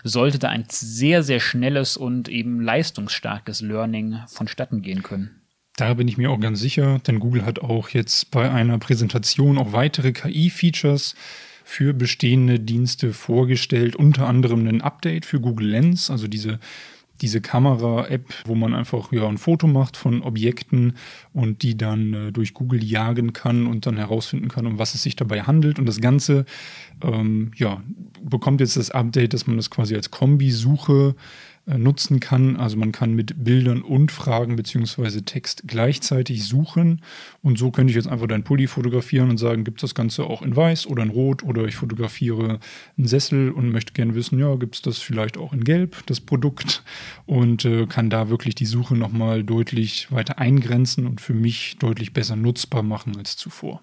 sollte 0.05 0.39
da 0.39 0.49
ein 0.49 0.67
sehr, 0.69 1.23
sehr 1.23 1.41
schnelles 1.41 1.97
und 1.97 2.29
eben 2.29 2.61
leistungsstarkes 2.61 3.61
Learning 3.61 4.19
vonstatten 4.29 4.83
gehen 4.83 5.03
können. 5.03 5.43
Da 5.77 5.93
bin 5.93 6.09
ich 6.09 6.17
mir 6.17 6.31
auch 6.31 6.41
ganz 6.41 6.61
sicher, 6.61 7.01
denn 7.07 7.21
Google 7.21 7.45
hat 7.45 7.59
auch 7.59 7.91
jetzt 7.91 8.31
bei 8.31 8.51
einer 8.51 8.79
Präsentation 8.79 9.59
auch 9.59 9.73
weitere 9.73 10.13
KI-Features 10.13 11.15
für 11.69 11.93
bestehende 11.93 12.61
Dienste 12.61 13.13
vorgestellt, 13.13 13.97
unter 13.97 14.29
anderem 14.29 14.69
ein 14.69 14.83
Update 14.83 15.27
für 15.27 15.41
Google 15.41 15.67
Lens, 15.67 16.11
also 16.11 16.29
diese 16.29 16.61
diese 17.23 17.41
Kamera-App, 17.41 18.27
wo 18.45 18.55
man 18.55 18.75
einfach 18.75 19.11
ja 19.11 19.27
ein 19.27 19.39
Foto 19.39 19.67
macht 19.67 19.97
von 19.97 20.21
Objekten 20.23 20.97
und 21.33 21.63
die 21.63 21.75
dann 21.75 22.13
äh, 22.13 22.31
durch 22.31 22.53
Google 22.53 22.85
jagen 22.85 23.33
kann 23.33 23.67
und 23.67 23.87
dann 23.87 23.97
herausfinden 23.97 24.49
kann, 24.49 24.67
um 24.67 24.79
was 24.79 24.95
es 24.95 25.03
sich 25.03 25.17
dabei 25.17 25.43
handelt. 25.43 25.79
Und 25.79 25.87
das 25.87 26.03
Ganze 26.03 26.45
ähm, 27.03 27.53
ja, 27.57 27.83
bekommt 28.23 28.61
jetzt 28.61 28.77
das 28.77 28.91
Update, 28.91 29.33
dass 29.33 29.47
man 29.47 29.57
das 29.57 29.71
quasi 29.71 29.95
als 29.95 30.11
Kombisuche 30.11 31.15
nutzen 31.67 32.21
kann. 32.21 32.57
Also 32.57 32.77
man 32.77 32.93
kann 32.93 33.15
mit 33.15 33.45
Bildern 33.45 33.83
und 33.83 34.13
Fragen 34.13 34.55
beziehungsweise 34.55 35.25
Text 35.25 35.65
gleichzeitig 35.67 36.45
suchen. 36.45 37.03
Und 37.43 37.59
so 37.59 37.73
könnte 37.73 37.91
ich 37.91 37.97
jetzt 37.97 38.07
einfach 38.07 38.29
dein 38.29 38.45
Pulli 38.45 38.69
fotografieren 38.69 39.31
und 39.31 39.39
sagen, 39.39 39.65
gibt 39.65 39.79
es 39.79 39.91
das 39.91 39.95
Ganze 39.95 40.25
auch 40.25 40.43
in 40.43 40.55
weiß 40.55 40.87
oder 40.87 41.03
in 41.03 41.11
rot 41.11 41.43
oder 41.43 41.65
ich 41.65 41.75
fotografiere 41.75 42.61
einen 42.97 43.09
Sessel 43.09 43.51
und 43.51 43.71
möchte 43.71 43.93
gerne 43.93 44.15
wissen, 44.15 44.39
ja, 44.39 44.55
gibt 44.55 44.77
es 44.77 44.83
das 44.83 44.99
vielleicht 44.99 45.37
auch 45.37 45.53
in 45.53 45.65
gelb, 45.65 46.07
das 46.07 46.21
Produkt 46.21 46.85
und 47.27 47.65
äh, 47.65 47.87
kann 47.87 48.11
da 48.11 48.31
wirklich 48.31 48.55
die 48.55 48.67
Suche 48.67 48.95
nochmal 48.97 49.43
deutlich 49.43 50.13
weiter 50.13 50.39
eingrenzen 50.39 51.07
und 51.07 51.21
für 51.21 51.35
mich 51.35 51.77
deutlich 51.79 52.13
besser 52.13 52.37
nutzbar 52.37 52.85
machen 52.85 53.17
als 53.17 53.37
zuvor. 53.37 53.83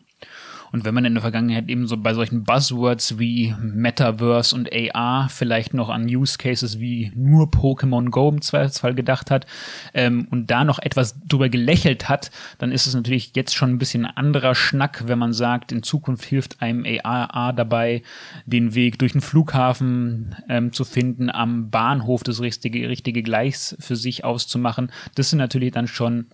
Und 0.74 0.86
wenn 0.86 0.96
man 0.96 1.06
in 1.06 1.13
der 1.13 1.22
Vergangenheit 1.22 1.70
eben 1.70 1.86
so 1.86 1.98
bei 1.98 2.15
solchen 2.15 2.44
Buzzwords 2.44 3.20
wie 3.20 3.53
Metaverse 3.62 4.56
und 4.56 4.70
AR 4.74 5.30
vielleicht 5.30 5.75
noch 5.75 5.89
an 5.89 6.08
Use 6.08 6.39
Cases 6.39 6.80
wie 6.80 7.12
nur 7.15 7.51
Pokémon 7.51 8.10
Go 8.10 8.27
im 8.27 8.42
Zweifelsfall 8.42 8.96
gedacht 8.96 9.30
hat 9.30 9.46
ähm, 9.94 10.27
und 10.32 10.50
da 10.50 10.63
noch 10.63 10.80
etwas 10.80 11.20
drüber 11.27 11.50
gelächelt 11.50 12.10
hat, 12.10 12.32
dann 12.58 12.72
ist 12.72 12.88
es 12.88 12.96
natürlich 12.96 13.34
jetzt 13.36 13.53
schon 13.53 13.70
ein 13.70 13.77
bisschen 13.77 14.08
anderer 14.08 14.56
Schnack, 14.56 15.03
wenn 15.06 15.20
man 15.20 15.32
sagt, 15.32 15.72
in 15.72 15.84
Zukunft 15.84 16.25
hilft 16.25 16.60
einem 16.60 16.88
AR 17.03 17.53
dabei, 17.53 18.01
den 18.48 18.74
Weg 18.74 18.98
durch 18.98 19.12
den 19.12 19.22
Flughafen 19.22 20.36
ähm, 20.50 20.74
zu 20.74 20.86
finden, 20.86 21.30
am 21.30 21.70
Bahnhof 21.70 22.24
das 22.24 22.42
richtige, 22.42 22.89
richtige 22.89 23.22
Gleis 23.22 23.75
für 23.80 23.96
sich 23.96 24.25
auszumachen. 24.25 24.92
Das 25.13 25.30
sind 25.30 25.38
natürlich 25.38 25.72
dann 25.72 25.86
schon 25.86 26.25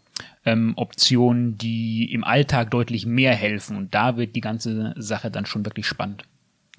ähm, 0.45 0.73
Optionen, 0.75 1.57
die 1.57 2.11
im 2.11 2.23
Alltag 2.23 2.71
deutlich 2.71 3.05
mehr 3.05 3.35
helfen. 3.35 3.77
Und 3.77 3.93
da 3.93 4.17
wird 4.17 4.35
die 4.35 4.41
ganze 4.41 4.93
Sache 4.97 5.31
dann 5.31 5.45
schon 5.45 5.65
wirklich 5.65 5.85
spannend. 5.85 6.23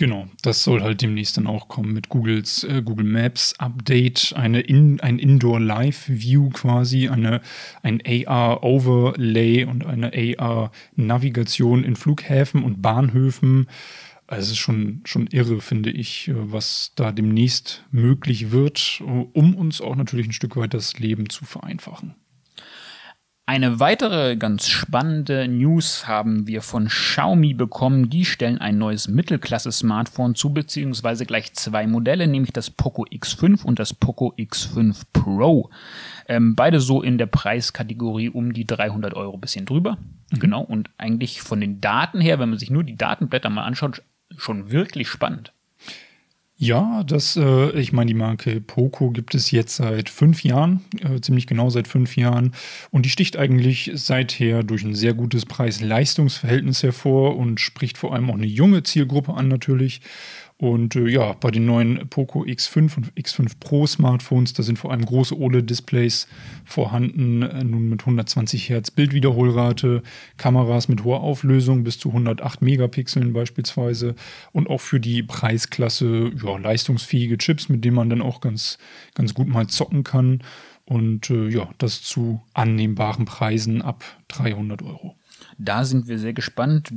Genau, 0.00 0.28
das 0.40 0.64
soll 0.64 0.80
halt 0.80 1.02
demnächst 1.02 1.37
dann 1.37 1.47
auch 1.47 1.68
kommen 1.68 1.92
mit 1.92 2.09
Googles 2.09 2.64
äh, 2.64 2.80
Google 2.82 3.04
Maps 3.04 3.54
Update, 3.59 4.32
eine 4.35 4.61
in, 4.61 4.99
ein 5.00 5.18
Indoor 5.18 5.61
Live 5.61 6.09
View 6.09 6.49
quasi, 6.49 7.11
eine, 7.11 7.42
ein 7.82 8.00
AR 8.06 8.62
Overlay 8.64 9.66
und 9.66 9.85
eine 9.85 10.12
AR 10.38 10.73
Navigation 10.97 11.85
in 11.85 11.97
Flughäfen 11.97 12.64
und 12.64 12.80
Bahnhöfen. 12.80 13.66
Also 14.26 14.44
es 14.44 14.50
ist 14.52 14.59
schon, 14.59 15.02
schon 15.04 15.26
irre, 15.26 15.61
finde 15.61 15.90
ich, 15.90 16.28
äh, 16.28 16.35
was 16.35 16.92
da 16.97 17.12
demnächst 17.12 17.85
möglich 17.90 18.52
wird, 18.52 19.02
um 19.02 19.54
uns 19.54 19.82
auch 19.82 19.97
natürlich 19.97 20.28
ein 20.28 20.32
Stück 20.32 20.56
weit 20.56 20.73
das 20.73 20.99
Leben 20.99 21.28
zu 21.28 21.44
vereinfachen. 21.44 22.14
Eine 23.50 23.80
weitere 23.80 24.37
ganz 24.37 24.69
spannende 24.69 25.49
News 25.49 26.07
haben 26.07 26.47
wir 26.47 26.62
von 26.62 26.87
Xiaomi 26.87 27.52
bekommen. 27.52 28.09
Die 28.09 28.25
stellen 28.25 28.59
ein 28.59 28.78
neues 28.78 29.09
Mittelklasse-Smartphone 29.09 30.37
zu, 30.37 30.54
beziehungsweise 30.54 31.26
gleich 31.26 31.52
zwei 31.54 31.88
Modelle, 31.88 32.28
nämlich 32.28 32.52
das 32.52 32.71
Poco 32.71 33.07
X5 33.07 33.64
und 33.64 33.80
das 33.80 33.92
Poco 33.92 34.33
X5 34.38 35.02
Pro. 35.12 35.69
Ähm, 36.28 36.54
beide 36.54 36.78
so 36.78 37.02
in 37.02 37.19
der 37.19 37.26
Preiskategorie 37.26 38.28
um 38.28 38.52
die 38.52 38.69
300 38.69 39.14
Euro, 39.14 39.37
bisschen 39.37 39.66
drüber. 39.66 39.99
Mhm. 40.30 40.38
Genau. 40.38 40.62
Und 40.62 40.90
eigentlich 40.97 41.42
von 41.42 41.61
den 41.61 41.80
Daten 41.80 42.21
her, 42.21 42.38
wenn 42.38 42.50
man 42.50 42.59
sich 42.61 42.71
nur 42.71 42.85
die 42.85 42.97
Datenblätter 42.97 43.50
mal 43.50 43.64
anschaut, 43.64 44.04
schon 44.37 44.71
wirklich 44.71 45.09
spannend. 45.09 45.52
Ja, 46.62 47.05
das, 47.05 47.37
äh, 47.37 47.71
ich 47.71 47.95
meine, 47.95 48.09
die 48.09 48.14
Marke 48.14 48.61
Poco 48.61 49.09
gibt 49.12 49.35
es 49.35 49.50
jetzt 49.50 49.76
seit 49.76 50.11
fünf 50.11 50.45
Jahren, 50.45 50.85
äh, 51.00 51.19
ziemlich 51.23 51.47
genau 51.47 51.71
seit 51.71 51.88
fünf 51.88 52.17
Jahren. 52.19 52.52
Und 52.90 53.07
die 53.07 53.09
sticht 53.09 53.38
eigentlich 53.38 53.90
seither 53.95 54.62
durch 54.62 54.85
ein 54.85 54.95
sehr 54.95 55.14
gutes 55.14 55.47
Preis-Leistungs-Verhältnis 55.47 56.83
hervor 56.83 57.38
und 57.38 57.61
spricht 57.61 57.97
vor 57.97 58.12
allem 58.12 58.29
auch 58.29 58.35
eine 58.35 58.45
junge 58.45 58.83
Zielgruppe 58.83 59.33
an 59.33 59.49
natürlich. 59.49 60.02
Und 60.61 60.95
äh, 60.95 61.09
ja, 61.09 61.33
bei 61.40 61.50
den 61.50 61.64
neuen 61.64 62.07
Poco 62.11 62.43
X5 62.43 62.95
und 62.99 63.14
X5 63.14 63.52
Pro 63.61 63.87
Smartphones, 63.87 64.52
da 64.52 64.62
sind 64.62 64.79
vor 64.79 64.90
allem 64.90 65.07
große 65.07 65.35
OLED-Displays 65.35 66.29
vorhanden, 66.67 67.40
äh, 67.40 67.64
nun 67.64 67.88
mit 67.88 68.00
120 68.00 68.69
Hertz 68.69 68.90
Bildwiederholrate, 68.90 70.02
Kameras 70.37 70.88
mit 70.88 71.02
hoher 71.02 71.21
Auflösung 71.21 71.83
bis 71.83 71.99
zu 71.99 72.11
108 72.11 72.61
Megapixeln 72.61 73.33
beispielsweise 73.33 74.14
und 74.52 74.69
auch 74.69 74.83
für 74.83 75.00
die 75.00 75.23
Preisklasse 75.23 76.31
ja, 76.45 76.59
leistungsfähige 76.59 77.38
Chips, 77.38 77.71
mit 77.71 77.83
denen 77.83 77.97
man 77.97 78.11
dann 78.11 78.21
auch 78.21 78.43
ganz, 78.43 78.76
ganz 79.14 79.33
gut 79.33 79.49
mal 79.49 79.67
zocken 79.67 80.05
kann. 80.05 80.43
Und 80.85 81.31
äh, 81.31 81.49
ja, 81.49 81.71
das 81.79 82.02
zu 82.02 82.43
annehmbaren 82.52 83.25
Preisen 83.25 83.81
ab 83.81 84.05
300 84.29 84.83
Euro. 84.83 85.17
Da 85.62 85.85
sind 85.85 86.09
wir 86.09 86.19
sehr 86.19 86.33
gespannt. 86.33 86.90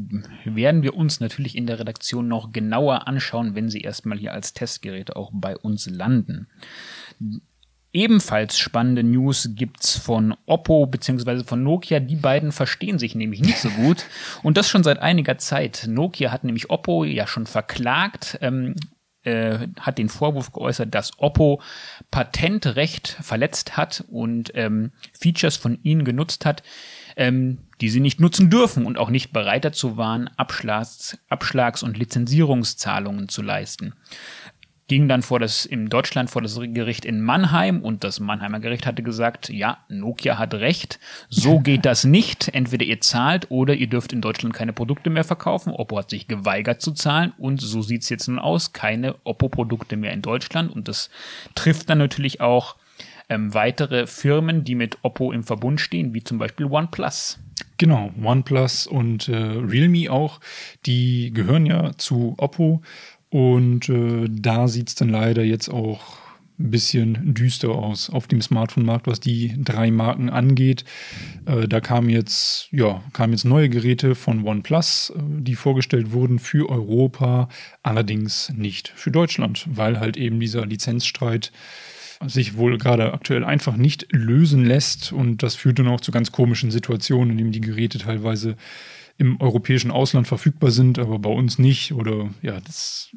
Werden 0.45 0.83
wir 0.83 0.95
uns 0.95 1.19
natürlich 1.19 1.57
in 1.57 1.67
der 1.67 1.79
Redaktion 1.79 2.29
noch 2.29 2.53
genauer 2.53 3.07
anschauen, 3.07 3.55
wenn 3.55 3.69
sie 3.69 3.81
erstmal 3.81 4.17
hier 4.17 4.31
als 4.31 4.53
Testgeräte 4.53 5.17
auch 5.17 5.31
bei 5.33 5.57
uns 5.57 5.89
landen. 5.89 6.47
Ebenfalls 7.91 8.57
spannende 8.57 9.03
News 9.03 9.49
gibt's 9.53 9.97
von 9.97 10.33
Oppo 10.45 10.85
bzw. 10.85 11.43
von 11.43 11.61
Nokia. 11.61 11.99
Die 11.99 12.15
beiden 12.15 12.53
verstehen 12.53 12.99
sich 12.99 13.15
nämlich 13.15 13.41
nicht 13.41 13.59
so 13.59 13.69
gut. 13.69 14.05
Und 14.43 14.55
das 14.55 14.69
schon 14.69 14.83
seit 14.83 14.99
einiger 14.99 15.37
Zeit. 15.37 15.85
Nokia 15.89 16.31
hat 16.31 16.45
nämlich 16.45 16.69
Oppo 16.69 17.03
ja 17.03 17.27
schon 17.27 17.45
verklagt. 17.45 18.37
Ähm, 18.41 18.75
äh, 19.23 19.67
hat 19.79 19.97
den 19.97 20.09
Vorwurf 20.09 20.51
geäußert, 20.51 20.93
dass 20.93 21.17
Oppo 21.19 21.61
Patentrecht 22.11 23.17
verletzt 23.21 23.77
hat 23.77 24.03
und 24.09 24.51
ähm, 24.55 24.91
Features 25.13 25.55
von 25.55 25.79
ihnen 25.83 26.03
genutzt 26.03 26.45
hat, 26.45 26.63
ähm, 27.15 27.59
die 27.81 27.89
sie 27.89 27.99
nicht 27.99 28.19
nutzen 28.19 28.49
dürfen 28.49 28.85
und 28.85 28.97
auch 28.97 29.09
nicht 29.09 29.33
bereit 29.33 29.65
dazu 29.65 29.97
waren, 29.97 30.29
Abschlags-, 30.37 31.17
Abschlags 31.29 31.83
und 31.83 31.97
Lizenzierungszahlungen 31.97 33.29
zu 33.29 33.41
leisten. 33.41 33.93
Ging 34.87 35.07
dann 35.07 35.21
vor 35.21 35.39
das, 35.39 35.65
in 35.65 35.87
Deutschland 35.87 36.29
vor 36.29 36.41
das 36.41 36.59
Gericht 36.59 37.05
in 37.05 37.21
Mannheim 37.21 37.81
und 37.81 38.03
das 38.03 38.19
Mannheimer 38.19 38.59
Gericht 38.59 38.85
hatte 38.85 39.01
gesagt, 39.01 39.49
ja, 39.49 39.77
Nokia 39.87 40.37
hat 40.37 40.53
recht, 40.55 40.99
so 41.29 41.59
geht 41.61 41.85
das 41.85 42.03
nicht. 42.03 42.49
Entweder 42.49 42.85
ihr 42.85 42.99
zahlt 42.99 43.49
oder 43.49 43.75
ihr 43.75 43.87
dürft 43.87 44.11
in 44.11 44.21
Deutschland 44.21 44.53
keine 44.53 44.73
Produkte 44.73 45.09
mehr 45.09 45.23
verkaufen. 45.23 45.71
Oppo 45.71 45.97
hat 45.97 46.09
sich 46.09 46.27
geweigert 46.27 46.81
zu 46.81 46.91
zahlen 46.91 47.33
und 47.37 47.61
so 47.61 47.81
sieht's 47.81 48.09
jetzt 48.09 48.27
nun 48.27 48.39
aus, 48.39 48.73
keine 48.73 49.15
Oppo-Produkte 49.23 49.95
mehr 49.95 50.11
in 50.11 50.21
Deutschland 50.21 50.71
und 50.71 50.87
das 50.89 51.09
trifft 51.55 51.89
dann 51.89 51.97
natürlich 51.97 52.41
auch 52.41 52.75
ähm, 53.29 53.53
weitere 53.53 54.07
Firmen, 54.07 54.63
die 54.63 54.75
mit 54.75 54.97
Oppo 55.01 55.31
im 55.31 55.43
Verbund 55.43 55.81
stehen, 55.81 56.13
wie 56.13 56.23
zum 56.23 56.37
Beispiel 56.37 56.65
OnePlus. 56.65 57.39
Genau, 57.77 58.11
OnePlus 58.21 58.87
und 58.87 59.27
äh, 59.29 59.35
Realme 59.35 60.11
auch, 60.11 60.39
die 60.85 61.31
gehören 61.33 61.65
ja 61.65 61.91
zu 61.97 62.35
Oppo 62.37 62.81
und 63.29 63.89
äh, 63.89 64.27
da 64.29 64.67
sieht 64.67 64.89
es 64.89 64.95
dann 64.95 65.09
leider 65.09 65.43
jetzt 65.43 65.69
auch 65.69 66.23
ein 66.59 66.69
bisschen 66.69 67.33
düster 67.33 67.69
aus 67.69 68.09
auf 68.09 68.27
dem 68.27 68.41
Smartphone-Markt, 68.41 69.07
was 69.07 69.19
die 69.19 69.55
drei 69.57 69.89
Marken 69.89 70.29
angeht. 70.29 70.85
Äh, 71.45 71.67
da 71.67 71.79
kamen 71.81 72.09
jetzt, 72.09 72.69
ja, 72.71 73.01
kamen 73.11 73.33
jetzt 73.33 73.45
neue 73.45 73.69
Geräte 73.69 74.15
von 74.15 74.45
OnePlus, 74.45 75.13
äh, 75.15 75.19
die 75.39 75.55
vorgestellt 75.55 76.11
wurden 76.11 76.39
für 76.39 76.69
Europa, 76.69 77.49
allerdings 77.81 78.51
nicht 78.55 78.89
für 78.95 79.11
Deutschland, 79.11 79.65
weil 79.67 79.99
halt 79.99 80.15
eben 80.15 80.39
dieser 80.39 80.65
Lizenzstreit 80.65 81.51
sich 82.27 82.57
wohl 82.57 82.77
gerade 82.77 83.13
aktuell 83.13 83.43
einfach 83.43 83.75
nicht 83.75 84.07
lösen 84.11 84.65
lässt. 84.65 85.11
Und 85.11 85.43
das 85.43 85.55
führt 85.55 85.79
dann 85.79 85.87
auch 85.87 86.01
zu 86.01 86.11
ganz 86.11 86.31
komischen 86.31 86.71
Situationen, 86.71 87.31
in 87.31 87.37
denen 87.37 87.51
die 87.51 87.61
Geräte 87.61 87.97
teilweise 87.97 88.55
im 89.17 89.39
europäischen 89.39 89.91
Ausland 89.91 90.27
verfügbar 90.27 90.71
sind, 90.71 90.99
aber 90.99 91.19
bei 91.19 91.29
uns 91.29 91.59
nicht. 91.59 91.93
Oder 91.93 92.29
ja, 92.41 92.59
das. 92.59 93.09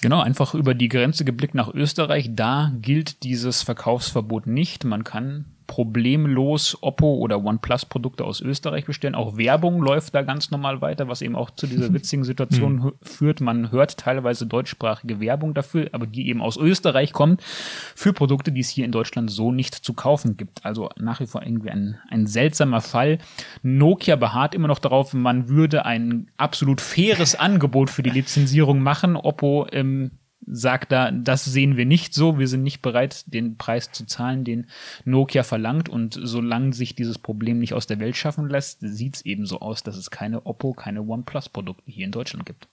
Genau, 0.00 0.20
einfach 0.20 0.54
über 0.54 0.74
die 0.74 0.88
Grenze 0.88 1.24
geblickt 1.24 1.54
nach 1.54 1.72
Österreich. 1.72 2.30
Da 2.32 2.72
gilt 2.80 3.22
dieses 3.22 3.62
Verkaufsverbot 3.62 4.46
nicht. 4.46 4.84
Man 4.84 5.04
kann 5.04 5.46
problemlos 5.66 6.78
Oppo 6.82 7.14
oder 7.14 7.42
OnePlus 7.42 7.86
Produkte 7.86 8.24
aus 8.24 8.40
Österreich 8.40 8.84
bestellen. 8.84 9.14
Auch 9.14 9.36
Werbung 9.36 9.80
läuft 9.80 10.14
da 10.14 10.22
ganz 10.22 10.50
normal 10.50 10.80
weiter, 10.80 11.08
was 11.08 11.22
eben 11.22 11.36
auch 11.36 11.50
zu 11.50 11.66
dieser 11.66 11.92
witzigen 11.94 12.24
Situation 12.24 12.76
mhm. 12.76 12.92
führt. 13.02 13.40
Man 13.40 13.72
hört 13.72 13.96
teilweise 13.96 14.46
deutschsprachige 14.46 15.20
Werbung 15.20 15.54
dafür, 15.54 15.88
aber 15.92 16.06
die 16.06 16.28
eben 16.28 16.42
aus 16.42 16.56
Österreich 16.56 17.12
kommt, 17.12 17.42
für 17.42 18.12
Produkte, 18.12 18.52
die 18.52 18.60
es 18.60 18.68
hier 18.68 18.84
in 18.84 18.92
Deutschland 18.92 19.30
so 19.30 19.52
nicht 19.52 19.74
zu 19.74 19.94
kaufen 19.94 20.36
gibt. 20.36 20.64
Also 20.64 20.90
nach 20.98 21.20
wie 21.20 21.26
vor 21.26 21.42
irgendwie 21.42 21.70
ein, 21.70 21.98
ein 22.10 22.26
seltsamer 22.26 22.80
Fall. 22.80 23.18
Nokia 23.62 24.16
beharrt 24.16 24.54
immer 24.54 24.68
noch 24.68 24.78
darauf, 24.78 25.14
man 25.14 25.48
würde 25.48 25.86
ein 25.86 26.30
absolut 26.36 26.80
faires 26.80 27.34
Angebot 27.34 27.90
für 27.90 28.02
die 28.02 28.10
Lizenzierung 28.10 28.80
machen. 28.80 29.16
Oppo 29.16 29.66
ähm, 29.72 30.12
sagt 30.46 30.92
da, 30.92 31.10
das 31.10 31.44
sehen 31.44 31.76
wir 31.76 31.86
nicht 31.86 32.14
so, 32.14 32.38
wir 32.38 32.48
sind 32.48 32.62
nicht 32.62 32.82
bereit, 32.82 33.24
den 33.26 33.56
Preis 33.56 33.90
zu 33.92 34.06
zahlen, 34.06 34.44
den 34.44 34.66
Nokia 35.04 35.42
verlangt. 35.42 35.88
Und 35.88 36.18
solange 36.20 36.72
sich 36.72 36.94
dieses 36.94 37.18
Problem 37.18 37.58
nicht 37.58 37.74
aus 37.74 37.86
der 37.86 38.00
Welt 38.00 38.16
schaffen 38.16 38.48
lässt, 38.48 38.78
sieht 38.80 39.16
es 39.16 39.24
eben 39.24 39.46
so 39.46 39.60
aus, 39.60 39.82
dass 39.82 39.96
es 39.96 40.10
keine 40.10 40.46
Oppo, 40.46 40.72
keine 40.72 41.02
OnePlus-Produkte 41.02 41.90
hier 41.90 42.04
in 42.04 42.12
Deutschland 42.12 42.46
gibt. 42.46 42.68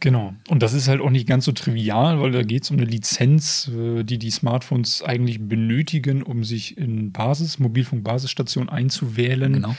Genau. 0.00 0.34
Und 0.48 0.62
das 0.62 0.74
ist 0.74 0.88
halt 0.88 1.00
auch 1.00 1.10
nicht 1.10 1.26
ganz 1.26 1.46
so 1.46 1.52
trivial, 1.52 2.20
weil 2.20 2.30
da 2.30 2.42
geht 2.42 2.64
es 2.64 2.70
um 2.70 2.76
eine 2.76 2.84
Lizenz, 2.84 3.70
äh, 3.74 4.02
die 4.02 4.18
die 4.18 4.30
Smartphones 4.30 5.02
eigentlich 5.02 5.40
benötigen, 5.40 6.22
um 6.22 6.44
sich 6.44 6.76
in 6.76 7.12
Basis, 7.12 7.58
Mobilfunk-Basisstationen 7.58 8.68
einzuwählen. 8.68 9.54
Genau. 9.54 9.74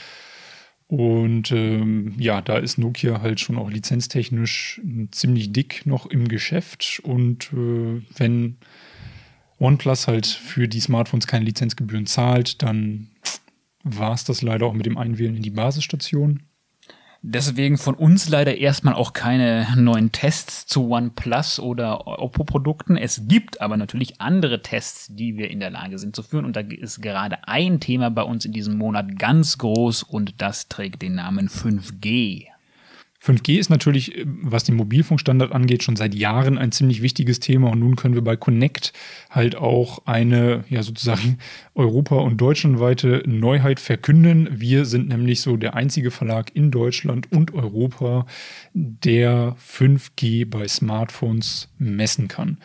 Und 0.88 1.52
ähm, 1.52 2.14
ja, 2.18 2.40
da 2.40 2.56
ist 2.56 2.78
Nokia 2.78 3.20
halt 3.20 3.40
schon 3.40 3.58
auch 3.58 3.70
lizenztechnisch 3.70 4.80
ziemlich 5.10 5.52
dick 5.52 5.84
noch 5.84 6.06
im 6.06 6.28
Geschäft. 6.28 7.00
Und 7.04 7.52
äh, 7.52 8.02
wenn 8.16 8.56
OnePlus 9.60 10.08
halt 10.08 10.26
für 10.26 10.66
die 10.66 10.80
Smartphones 10.80 11.26
keine 11.26 11.44
Lizenzgebühren 11.44 12.06
zahlt, 12.06 12.62
dann 12.62 13.08
war 13.84 14.14
es 14.14 14.24
das 14.24 14.40
leider 14.40 14.66
auch 14.66 14.72
mit 14.72 14.86
dem 14.86 14.96
Einwählen 14.96 15.36
in 15.36 15.42
die 15.42 15.50
Basisstation. 15.50 16.42
Deswegen 17.20 17.78
von 17.78 17.96
uns 17.96 18.28
leider 18.28 18.56
erstmal 18.58 18.94
auch 18.94 19.12
keine 19.12 19.66
neuen 19.76 20.12
Tests 20.12 20.66
zu 20.66 20.88
OnePlus 20.88 21.58
oder 21.58 22.06
Oppo-Produkten. 22.06 22.96
Es 22.96 23.22
gibt 23.26 23.60
aber 23.60 23.76
natürlich 23.76 24.20
andere 24.20 24.62
Tests, 24.62 25.08
die 25.10 25.36
wir 25.36 25.50
in 25.50 25.58
der 25.58 25.70
Lage 25.70 25.98
sind 25.98 26.14
zu 26.14 26.22
führen. 26.22 26.44
Und 26.44 26.54
da 26.54 26.60
ist 26.60 27.02
gerade 27.02 27.48
ein 27.48 27.80
Thema 27.80 28.10
bei 28.10 28.22
uns 28.22 28.44
in 28.44 28.52
diesem 28.52 28.78
Monat 28.78 29.18
ganz 29.18 29.58
groß 29.58 30.04
und 30.04 30.40
das 30.40 30.68
trägt 30.68 31.02
den 31.02 31.16
Namen 31.16 31.48
5G. 31.48 32.46
5G 33.20 33.58
ist 33.58 33.68
natürlich, 33.68 34.16
äh, 34.16 34.24
was 34.26 34.64
den 34.64 34.76
Mobilfunkstandard 34.76 35.52
angeht, 35.52 35.82
schon 35.82 35.96
seit 35.96 36.14
Jahren 36.14 36.58
ein 36.58 36.72
ziemlich 36.72 37.02
wichtiges 37.02 37.40
Thema 37.40 37.70
und 37.70 37.80
nun 37.80 37.96
können 37.96 38.14
wir 38.14 38.22
bei 38.22 38.36
Connect 38.36 38.92
halt 39.30 39.56
auch 39.56 40.06
eine, 40.06 40.64
ja 40.68 40.82
sozusagen 40.82 41.38
Europa- 41.74 42.16
und 42.16 42.40
deutschlandweite 42.40 43.22
Neuheit 43.26 43.80
verkünden. 43.80 44.48
Wir 44.52 44.84
sind 44.84 45.08
nämlich 45.08 45.40
so 45.40 45.56
der 45.56 45.74
einzige 45.74 46.10
Verlag 46.10 46.50
in 46.54 46.70
Deutschland 46.70 47.30
und 47.32 47.54
Europa, 47.54 48.26
der 48.72 49.56
5G 49.56 50.48
bei 50.48 50.68
Smartphones 50.68 51.68
messen 51.78 52.28
kann. 52.28 52.58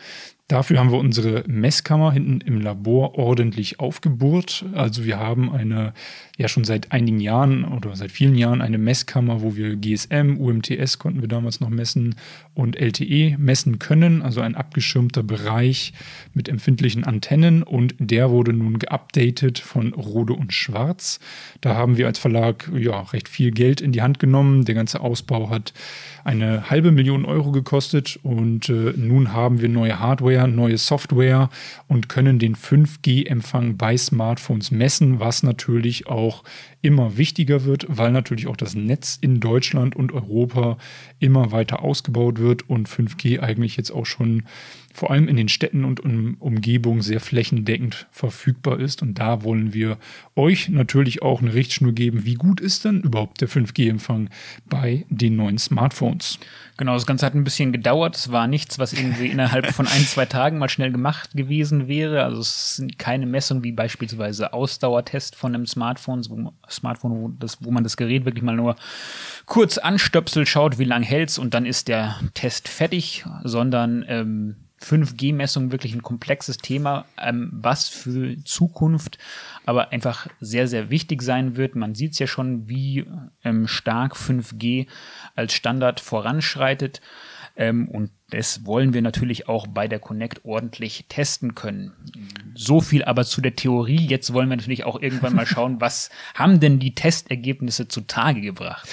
Dafür 0.48 0.78
haben 0.78 0.92
wir 0.92 0.98
unsere 0.98 1.42
Messkammer 1.46 2.12
hinten 2.12 2.42
im 2.42 2.60
Labor 2.60 3.14
ordentlich 3.18 3.80
aufgebohrt. 3.80 4.66
Also 4.74 5.06
wir 5.06 5.18
haben 5.18 5.50
eine, 5.50 5.94
ja 6.36 6.48
schon 6.48 6.64
seit 6.64 6.92
einigen 6.92 7.18
Jahren 7.18 7.64
oder 7.64 7.96
seit 7.96 8.12
vielen 8.12 8.34
Jahren 8.34 8.60
eine 8.60 8.76
Messkammer, 8.76 9.40
wo 9.40 9.56
wir 9.56 9.74
GSM, 9.76 10.36
UMTS 10.36 10.98
konnten 10.98 11.22
wir 11.22 11.28
damals 11.28 11.60
noch 11.60 11.70
messen 11.70 12.16
und 12.52 12.76
LTE 12.76 13.38
messen 13.38 13.78
können. 13.78 14.20
Also 14.20 14.42
ein 14.42 14.54
abgeschirmter 14.54 15.22
Bereich 15.22 15.94
mit 16.34 16.50
empfindlichen 16.50 17.04
Antennen 17.04 17.62
und 17.62 17.94
der 17.98 18.30
wurde 18.30 18.52
nun 18.52 18.78
geupdatet 18.78 19.58
von 19.58 19.94
Rode 19.94 20.34
und 20.34 20.52
Schwarz. 20.52 21.20
Da 21.62 21.74
haben 21.74 21.96
wir 21.96 22.06
als 22.06 22.18
Verlag 22.18 22.70
ja 22.76 23.00
recht 23.00 23.30
viel 23.30 23.50
Geld 23.50 23.80
in 23.80 23.92
die 23.92 24.02
Hand 24.02 24.18
genommen. 24.18 24.66
Der 24.66 24.74
ganze 24.74 25.00
Ausbau 25.00 25.48
hat 25.48 25.72
eine 26.22 26.68
halbe 26.68 26.92
Million 26.92 27.24
Euro 27.24 27.50
gekostet 27.50 28.18
und 28.22 28.68
äh, 28.68 28.92
nun 28.94 29.32
haben 29.32 29.62
wir 29.62 29.70
neue 29.70 30.00
Hardware, 30.00 30.33
neue 30.46 30.78
Software 30.78 31.48
und 31.88 32.08
können 32.08 32.38
den 32.38 32.56
5G-Empfang 32.56 33.76
bei 33.76 33.96
Smartphones 33.96 34.70
messen, 34.70 35.20
was 35.20 35.42
natürlich 35.42 36.06
auch 36.06 36.44
immer 36.82 37.16
wichtiger 37.16 37.64
wird, 37.64 37.86
weil 37.88 38.12
natürlich 38.12 38.46
auch 38.46 38.56
das 38.56 38.74
Netz 38.74 39.18
in 39.20 39.40
Deutschland 39.40 39.96
und 39.96 40.12
Europa 40.12 40.76
immer 41.18 41.50
weiter 41.52 41.82
ausgebaut 41.82 42.38
wird 42.38 42.68
und 42.68 42.88
5G 42.88 43.40
eigentlich 43.40 43.76
jetzt 43.76 43.90
auch 43.90 44.06
schon 44.06 44.42
vor 44.94 45.10
allem 45.10 45.26
in 45.26 45.36
den 45.36 45.48
Städten 45.48 45.84
und 45.84 45.98
um 46.00 46.36
Umgebungen 46.38 47.02
sehr 47.02 47.18
flächendeckend 47.18 48.06
verfügbar 48.12 48.78
ist. 48.78 49.02
Und 49.02 49.18
da 49.18 49.42
wollen 49.42 49.74
wir 49.74 49.98
euch 50.36 50.68
natürlich 50.68 51.20
auch 51.20 51.42
eine 51.42 51.52
Richtschnur 51.52 51.92
geben, 51.92 52.24
wie 52.24 52.34
gut 52.34 52.60
ist 52.60 52.84
denn 52.84 53.00
überhaupt 53.00 53.40
der 53.40 53.48
5G-Empfang 53.48 54.30
bei 54.66 55.04
den 55.08 55.34
neuen 55.34 55.58
Smartphones. 55.58 56.38
Genau, 56.76 56.94
das 56.94 57.06
Ganze 57.06 57.26
hat 57.26 57.34
ein 57.34 57.42
bisschen 57.42 57.72
gedauert. 57.72 58.14
Es 58.14 58.30
war 58.30 58.46
nichts, 58.46 58.78
was 58.78 58.92
irgendwie 58.92 59.26
innerhalb 59.26 59.72
von 59.72 59.88
ein, 59.88 60.02
zwei 60.06 60.26
Tagen 60.26 60.58
mal 60.58 60.68
schnell 60.68 60.92
gemacht 60.92 61.30
gewesen 61.34 61.88
wäre. 61.88 62.22
Also 62.22 62.40
es 62.40 62.76
sind 62.76 62.96
keine 62.96 63.26
Messungen 63.26 63.64
wie 63.64 63.72
beispielsweise 63.72 64.52
Ausdauertest 64.52 65.34
von 65.34 65.56
einem 65.56 65.66
Smartphone, 65.66 66.24
wo, 66.28 66.52
Smartphone, 66.70 67.10
wo, 67.12 67.28
das, 67.28 67.58
wo 67.64 67.72
man 67.72 67.82
das 67.82 67.96
Gerät 67.96 68.24
wirklich 68.26 68.44
mal 68.44 68.54
nur 68.54 68.76
kurz 69.46 69.76
anstöpselt, 69.76 70.48
schaut, 70.48 70.78
wie 70.78 70.84
lang 70.84 71.02
hält's 71.02 71.36
und 71.36 71.52
dann 71.52 71.66
ist 71.66 71.88
der 71.88 72.20
Test 72.34 72.68
fertig, 72.68 73.24
sondern 73.42 74.04
ähm, 74.06 74.56
5G-Messung 74.82 75.72
wirklich 75.72 75.94
ein 75.94 76.02
komplexes 76.02 76.58
Thema, 76.58 77.06
ähm, 77.20 77.50
was 77.52 77.88
für 77.88 78.42
Zukunft 78.44 79.18
aber 79.64 79.92
einfach 79.92 80.26
sehr, 80.40 80.68
sehr 80.68 80.90
wichtig 80.90 81.22
sein 81.22 81.56
wird. 81.56 81.74
Man 81.74 81.94
sieht 81.94 82.12
es 82.12 82.18
ja 82.18 82.26
schon, 82.26 82.68
wie 82.68 83.06
ähm, 83.44 83.66
stark 83.66 84.14
5G 84.14 84.86
als 85.34 85.54
Standard 85.54 86.00
voranschreitet. 86.00 87.00
Ähm, 87.56 87.88
und 87.88 88.10
das 88.30 88.66
wollen 88.66 88.94
wir 88.94 89.02
natürlich 89.02 89.48
auch 89.48 89.66
bei 89.66 89.86
der 89.86 90.00
Connect 90.00 90.44
ordentlich 90.44 91.06
testen 91.08 91.54
können. 91.54 91.92
So 92.54 92.80
viel 92.80 93.04
aber 93.04 93.24
zu 93.24 93.40
der 93.40 93.54
Theorie. 93.54 94.06
Jetzt 94.06 94.32
wollen 94.32 94.48
wir 94.48 94.56
natürlich 94.56 94.84
auch 94.84 95.00
irgendwann 95.00 95.34
mal 95.34 95.46
schauen, 95.46 95.80
was 95.80 96.10
haben 96.34 96.60
denn 96.60 96.78
die 96.78 96.94
Testergebnisse 96.94 97.88
zutage 97.88 98.40
gebracht? 98.40 98.88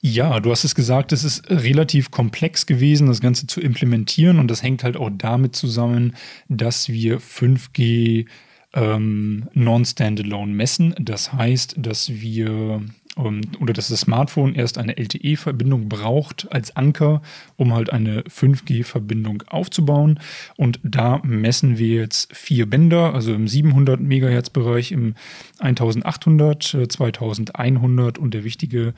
Ja, 0.00 0.40
du 0.40 0.50
hast 0.50 0.64
es 0.64 0.74
gesagt, 0.74 1.12
es 1.12 1.24
ist 1.24 1.50
relativ 1.50 2.10
komplex 2.10 2.66
gewesen, 2.66 3.06
das 3.06 3.20
Ganze 3.20 3.46
zu 3.46 3.60
implementieren 3.60 4.38
und 4.38 4.48
das 4.50 4.62
hängt 4.62 4.84
halt 4.84 4.96
auch 4.96 5.10
damit 5.12 5.56
zusammen, 5.56 6.14
dass 6.48 6.88
wir 6.88 7.20
5G 7.20 8.26
ähm, 8.74 9.48
non-standalone 9.54 10.52
messen. 10.52 10.94
Das 10.98 11.32
heißt, 11.32 11.76
dass 11.78 12.10
wir 12.10 12.82
oder 13.16 13.72
dass 13.72 13.88
das 13.88 14.00
Smartphone 14.00 14.54
erst 14.54 14.76
eine 14.76 14.98
LTE-Verbindung 14.98 15.88
braucht 15.88 16.52
als 16.52 16.76
Anker, 16.76 17.22
um 17.56 17.72
halt 17.72 17.90
eine 17.90 18.22
5G-Verbindung 18.22 19.42
aufzubauen. 19.46 20.20
Und 20.56 20.80
da 20.82 21.20
messen 21.24 21.78
wir 21.78 22.02
jetzt 22.02 22.34
vier 22.36 22.68
Bänder, 22.68 23.14
also 23.14 23.32
im 23.32 23.48
700 23.48 24.00
Megahertz-Bereich, 24.00 24.92
im 24.92 25.14
1800, 25.60 26.76
2100 26.88 28.18
und 28.18 28.34
der 28.34 28.44
wichtige 28.44 28.92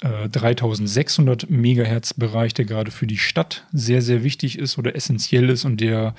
äh, 0.00 0.28
3600 0.28 1.50
Megahertz-Bereich, 1.50 2.54
der 2.54 2.66
gerade 2.66 2.92
für 2.92 3.08
die 3.08 3.18
Stadt 3.18 3.66
sehr, 3.72 4.00
sehr 4.00 4.22
wichtig 4.22 4.58
ist 4.58 4.78
oder 4.78 4.94
essentiell 4.94 5.50
ist 5.50 5.64
und 5.64 5.80
der 5.80 6.14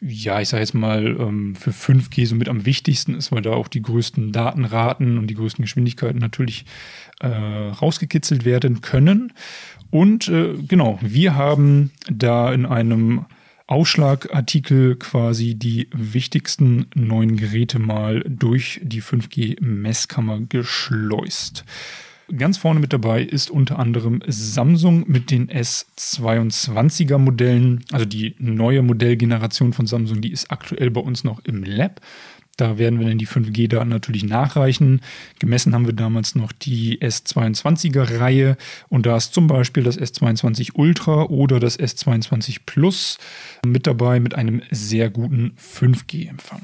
ja, 0.00 0.40
ich 0.40 0.48
sage 0.48 0.62
jetzt 0.62 0.74
mal, 0.74 1.16
ähm, 1.18 1.54
für 1.54 1.70
5G 1.70 2.26
somit 2.26 2.48
am 2.48 2.66
wichtigsten 2.66 3.14
ist, 3.14 3.32
weil 3.32 3.42
da 3.42 3.52
auch 3.52 3.68
die 3.68 3.82
größten 3.82 4.32
Datenraten 4.32 5.18
und 5.18 5.28
die 5.28 5.34
größten 5.34 5.64
Geschwindigkeiten 5.64 6.18
natürlich 6.18 6.66
äh, 7.20 7.28
rausgekitzelt 7.28 8.44
werden 8.44 8.82
können. 8.82 9.32
Und 9.90 10.28
äh, 10.28 10.54
genau, 10.68 10.98
wir 11.00 11.34
haben 11.34 11.92
da 12.10 12.52
in 12.52 12.66
einem 12.66 13.24
Ausschlagartikel 13.66 14.96
quasi 14.96 15.54
die 15.54 15.88
wichtigsten 15.92 16.86
neuen 16.94 17.36
Geräte 17.36 17.78
mal 17.78 18.20
durch 18.28 18.80
die 18.84 19.02
5G-Messkammer 19.02 20.40
geschleust. 20.48 21.64
Ganz 22.34 22.58
vorne 22.58 22.80
mit 22.80 22.92
dabei 22.92 23.22
ist 23.22 23.50
unter 23.50 23.78
anderem 23.78 24.20
Samsung 24.26 25.04
mit 25.06 25.30
den 25.30 25.48
S22er 25.48 27.18
Modellen. 27.18 27.84
Also 27.92 28.04
die 28.04 28.34
neue 28.38 28.82
Modellgeneration 28.82 29.72
von 29.72 29.86
Samsung, 29.86 30.20
die 30.20 30.32
ist 30.32 30.50
aktuell 30.50 30.90
bei 30.90 31.00
uns 31.00 31.22
noch 31.22 31.44
im 31.44 31.62
Lab. 31.62 32.00
Da 32.56 32.78
werden 32.78 32.98
wir 32.98 33.06
dann 33.06 33.18
die 33.18 33.28
5G-Daten 33.28 33.88
natürlich 33.88 34.24
nachreichen. 34.24 35.02
Gemessen 35.38 35.74
haben 35.74 35.86
wir 35.86 35.92
damals 35.92 36.34
noch 36.34 36.52
die 36.52 37.00
S22er-Reihe 37.00 38.56
und 38.88 39.06
da 39.06 39.16
ist 39.16 39.34
zum 39.34 39.46
Beispiel 39.46 39.84
das 39.84 39.98
S22 39.98 40.70
Ultra 40.74 41.24
oder 41.24 41.60
das 41.60 41.78
S22 41.78 42.60
Plus 42.66 43.18
mit 43.64 43.86
dabei 43.86 44.20
mit 44.20 44.34
einem 44.34 44.62
sehr 44.70 45.10
guten 45.10 45.54
5G-Empfang. 45.60 46.62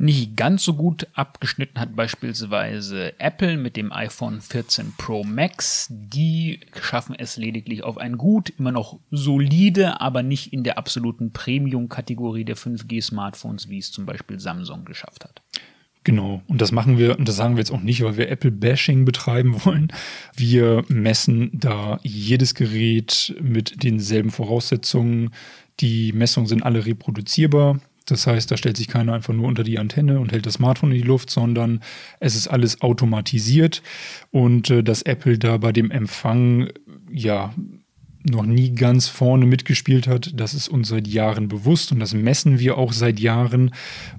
Nicht 0.00 0.36
ganz 0.36 0.62
so 0.62 0.74
gut 0.74 1.08
abgeschnitten 1.14 1.80
hat 1.80 1.96
beispielsweise 1.96 3.18
Apple 3.18 3.56
mit 3.56 3.76
dem 3.76 3.92
iPhone 3.92 4.40
14 4.40 4.94
Pro 4.96 5.24
Max. 5.24 5.88
Die 5.90 6.60
schaffen 6.80 7.16
es 7.18 7.36
lediglich 7.36 7.82
auf 7.82 7.98
ein 7.98 8.16
Gut, 8.16 8.50
immer 8.58 8.70
noch 8.70 9.00
solide, 9.10 10.00
aber 10.00 10.22
nicht 10.22 10.52
in 10.52 10.62
der 10.62 10.78
absoluten 10.78 11.32
Premium-Kategorie 11.32 12.44
der 12.44 12.56
5G-Smartphones, 12.56 13.68
wie 13.68 13.78
es 13.78 13.90
zum 13.90 14.06
Beispiel 14.06 14.38
Samsung 14.38 14.84
geschafft 14.84 15.24
hat. 15.24 15.42
Genau, 16.04 16.42
und 16.46 16.60
das 16.60 16.70
machen 16.70 16.96
wir, 16.96 17.18
und 17.18 17.28
das 17.28 17.34
sagen 17.34 17.56
wir 17.56 17.60
jetzt 17.60 17.72
auch 17.72 17.82
nicht, 17.82 18.02
weil 18.02 18.16
wir 18.16 18.30
Apple-Bashing 18.30 19.04
betreiben 19.04 19.64
wollen. 19.64 19.88
Wir 20.36 20.84
messen 20.86 21.50
da 21.52 21.98
jedes 22.04 22.54
Gerät 22.54 23.34
mit 23.42 23.82
denselben 23.82 24.30
Voraussetzungen. 24.30 25.30
Die 25.80 26.12
Messungen 26.12 26.46
sind 26.46 26.62
alle 26.62 26.86
reproduzierbar. 26.86 27.80
Das 28.10 28.26
heißt, 28.26 28.50
da 28.50 28.56
stellt 28.56 28.76
sich 28.76 28.88
keiner 28.88 29.14
einfach 29.14 29.34
nur 29.34 29.46
unter 29.46 29.64
die 29.64 29.78
Antenne 29.78 30.20
und 30.20 30.32
hält 30.32 30.46
das 30.46 30.54
Smartphone 30.54 30.92
in 30.92 30.98
die 30.98 31.06
Luft, 31.06 31.30
sondern 31.30 31.80
es 32.20 32.34
ist 32.34 32.48
alles 32.48 32.80
automatisiert 32.82 33.82
und 34.30 34.70
äh, 34.70 34.82
dass 34.82 35.02
Apple 35.02 35.38
da 35.38 35.56
bei 35.58 35.72
dem 35.72 35.90
Empfang 35.90 36.68
ja 37.10 37.52
noch 38.24 38.44
nie 38.44 38.74
ganz 38.74 39.08
vorne 39.08 39.46
mitgespielt 39.46 40.06
hat, 40.06 40.32
das 40.38 40.54
ist 40.54 40.68
uns 40.68 40.88
seit 40.88 41.06
Jahren 41.06 41.48
bewusst 41.48 41.92
und 41.92 42.00
das 42.00 42.14
messen 42.14 42.58
wir 42.58 42.76
auch 42.76 42.92
seit 42.92 43.20
Jahren. 43.20 43.72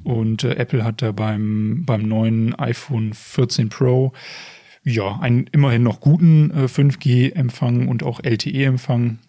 Und 0.04 0.44
äh, 0.44 0.56
Apple 0.56 0.84
hat 0.84 1.02
da 1.02 1.12
beim, 1.12 1.84
beim 1.86 2.04
neuen 2.04 2.56
iPhone 2.56 3.14
14 3.14 3.70
Pro 3.70 4.14
ja 4.84 5.20
einen 5.20 5.48
immerhin 5.48 5.84
noch 5.84 6.00
guten 6.00 6.52
äh, 6.52 6.66
5G-Empfang 6.66 7.88
und 7.88 8.04
auch 8.04 8.22
LTE-Empfang 8.24 9.20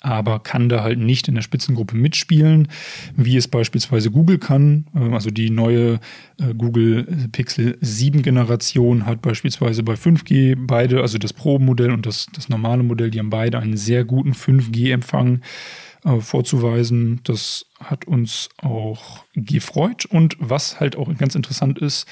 aber 0.00 0.40
kann 0.40 0.68
da 0.68 0.82
halt 0.82 0.98
nicht 0.98 1.28
in 1.28 1.34
der 1.34 1.42
Spitzengruppe 1.42 1.96
mitspielen, 1.96 2.68
wie 3.16 3.36
es 3.36 3.48
beispielsweise 3.48 4.10
Google 4.10 4.38
kann. 4.38 4.86
Ähm, 4.94 5.14
also 5.14 5.30
die 5.30 5.50
neue 5.50 6.00
äh, 6.38 6.54
Google 6.56 7.04
Pixel 7.32 7.76
7 7.80 8.22
Generation 8.22 9.06
hat 9.06 9.22
beispielsweise 9.22 9.82
bei 9.82 9.94
5G 9.94 10.56
beide, 10.58 11.02
also 11.02 11.18
das 11.18 11.32
Pro-Modell 11.32 11.90
und 11.90 12.06
das, 12.06 12.26
das 12.34 12.48
normale 12.48 12.82
Modell, 12.82 13.10
die 13.10 13.18
haben 13.18 13.30
beide 13.30 13.58
einen 13.58 13.76
sehr 13.76 14.04
guten 14.04 14.32
5G-Empfang. 14.32 15.40
äh, 16.04 16.20
vorzuweisen. 16.20 17.20
Das 17.24 17.66
hat 17.78 18.06
uns 18.06 18.48
auch 18.58 19.24
gefreut. 19.34 20.06
Und 20.06 20.36
was 20.38 20.80
halt 20.80 20.96
auch 20.96 21.14
ganz 21.16 21.34
interessant 21.34 21.78
ist, 21.78 22.06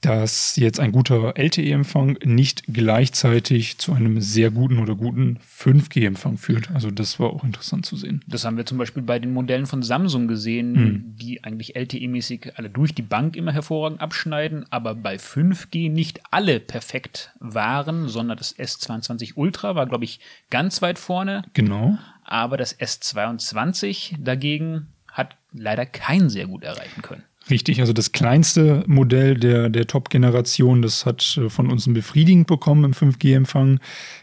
dass 0.00 0.56
jetzt 0.56 0.78
ein 0.78 0.92
guter 0.92 1.36
LTE-Empfang 1.36 2.18
nicht 2.24 2.64
gleichzeitig 2.72 3.78
zu 3.78 3.92
einem 3.92 4.20
sehr 4.20 4.50
guten 4.50 4.78
oder 4.78 4.94
guten 4.94 5.38
5G-Empfang 5.58 6.36
führt. 6.36 6.70
Also 6.72 6.90
das 6.90 7.18
war 7.18 7.30
auch 7.30 7.44
interessant 7.44 7.86
zu 7.86 7.96
sehen. 7.96 8.22
Das 8.26 8.44
haben 8.44 8.56
wir 8.56 8.66
zum 8.66 8.78
Beispiel 8.78 9.02
bei 9.02 9.18
den 9.18 9.32
Modellen 9.32 9.66
von 9.66 9.82
Samsung 9.82 10.28
gesehen, 10.28 10.72
mhm. 10.72 11.16
die 11.16 11.44
eigentlich 11.44 11.76
LTE-mäßig 11.76 12.52
alle 12.56 12.70
durch 12.70 12.94
die 12.94 13.02
Bank 13.02 13.36
immer 13.36 13.52
hervorragend 13.52 14.00
abschneiden, 14.00 14.66
aber 14.70 14.94
bei 14.94 15.16
5G 15.16 15.90
nicht 15.90 16.20
alle 16.30 16.60
perfekt 16.60 17.32
waren, 17.40 18.08
sondern 18.08 18.36
das 18.38 18.56
S22 18.56 19.32
Ultra 19.36 19.74
war, 19.74 19.86
glaube 19.86 20.04
ich, 20.04 20.20
ganz 20.50 20.82
weit 20.82 20.98
vorne. 20.98 21.42
Genau. 21.54 21.98
Aber 22.24 22.56
das 22.56 22.78
S22 22.78 24.16
dagegen 24.22 24.88
hat 25.08 25.36
leider 25.52 25.86
keinen 25.86 26.28
sehr 26.28 26.46
gut 26.46 26.62
erreichen 26.62 27.02
können. 27.02 27.22
Richtig, 27.48 27.80
also 27.80 27.92
das 27.92 28.10
kleinste 28.10 28.82
Modell 28.88 29.36
der, 29.36 29.68
der 29.68 29.86
Top-Generation, 29.86 30.82
das 30.82 31.06
hat 31.06 31.38
äh, 31.40 31.48
von 31.48 31.70
uns 31.70 31.86
ein 31.86 31.94
befriedigend 31.94 32.48
bekommen 32.48 32.82
im 32.82 32.92
5G-Empfang. 32.92 33.78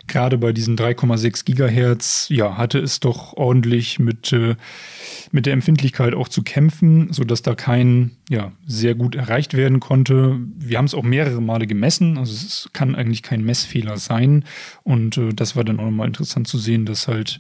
Gerade 0.08 0.38
bei 0.38 0.52
diesen 0.52 0.78
3,6 0.78 1.46
Gigahertz, 1.46 2.28
ja, 2.30 2.58
hatte 2.58 2.80
es 2.80 3.00
doch 3.00 3.32
ordentlich 3.34 3.98
mit, 3.98 4.34
äh, 4.34 4.58
mit 5.32 5.46
der 5.46 5.54
Empfindlichkeit 5.54 6.14
auch 6.16 6.28
zu 6.28 6.44
kämpfen, 6.44 7.14
sodass 7.14 7.42
da 7.42 7.56
kein, 7.56 8.12
ja, 8.30 8.52
sehr 8.66 8.94
gut 8.94 9.16
erreicht 9.16 9.54
werden 9.54 9.80
konnte. 9.80 10.38
Wir 10.58 10.78
haben 10.78 10.86
es 10.86 10.94
auch 10.94 11.04
mehrere 11.04 11.42
Male 11.42 11.66
gemessen, 11.66 12.18
also 12.18 12.34
es 12.34 12.70
kann 12.74 12.94
eigentlich 12.94 13.24
kein 13.24 13.46
Messfehler 13.46 13.96
sein. 13.96 14.44
Und 14.84 15.18
äh, 15.18 15.30
das 15.34 15.56
war 15.56 15.64
dann 15.64 15.80
auch 15.80 15.86
nochmal 15.86 16.08
interessant 16.08 16.50
zu 16.50 16.58
sehen, 16.58 16.86
dass 16.86 17.08
halt, 17.08 17.40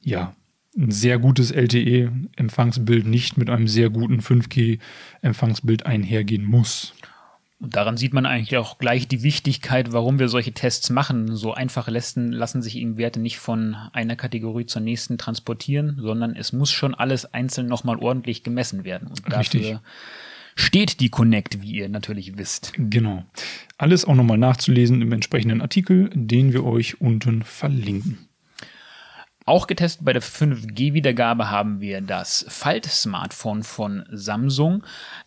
ja, 0.00 0.34
ein 0.78 0.90
sehr 0.92 1.18
gutes 1.18 1.50
LTE-Empfangsbild 1.50 3.06
nicht 3.06 3.36
mit 3.36 3.50
einem 3.50 3.66
sehr 3.66 3.90
guten 3.90 4.20
5G-Empfangsbild 4.20 5.84
einhergehen 5.86 6.44
muss. 6.44 6.94
Und 7.60 7.74
daran 7.74 7.96
sieht 7.96 8.14
man 8.14 8.24
eigentlich 8.24 8.56
auch 8.56 8.78
gleich 8.78 9.08
die 9.08 9.24
Wichtigkeit, 9.24 9.92
warum 9.92 10.20
wir 10.20 10.28
solche 10.28 10.52
Tests 10.52 10.90
machen. 10.90 11.34
So 11.34 11.52
einfach 11.52 11.88
lassen, 11.88 12.30
lassen 12.30 12.62
sich 12.62 12.76
eben 12.76 12.98
Werte 12.98 13.18
nicht 13.18 13.38
von 13.38 13.74
einer 13.92 14.14
Kategorie 14.14 14.66
zur 14.66 14.80
nächsten 14.80 15.18
transportieren, 15.18 15.98
sondern 16.00 16.36
es 16.36 16.52
muss 16.52 16.70
schon 16.70 16.94
alles 16.94 17.34
einzeln 17.34 17.66
nochmal 17.66 17.96
ordentlich 17.96 18.44
gemessen 18.44 18.84
werden. 18.84 19.08
Und 19.08 19.22
dafür 19.26 19.60
Richtig. 19.60 19.78
steht 20.54 21.00
die 21.00 21.08
Connect, 21.08 21.60
wie 21.60 21.72
ihr 21.72 21.88
natürlich 21.88 22.38
wisst. 22.38 22.72
Genau. 22.76 23.24
Alles 23.76 24.04
auch 24.04 24.14
nochmal 24.14 24.38
nachzulesen 24.38 25.02
im 25.02 25.10
entsprechenden 25.10 25.60
Artikel, 25.60 26.10
den 26.14 26.52
wir 26.52 26.64
euch 26.64 27.00
unten 27.00 27.42
verlinken. 27.42 28.27
Auch 29.48 29.66
getestet 29.66 30.04
bei 30.04 30.12
der 30.12 30.20
5G-Wiedergabe 30.20 31.50
haben 31.50 31.80
wir 31.80 32.02
das 32.02 32.44
Falt-Smartphone 32.50 33.62
von 33.62 34.04
Samsung. 34.12 34.82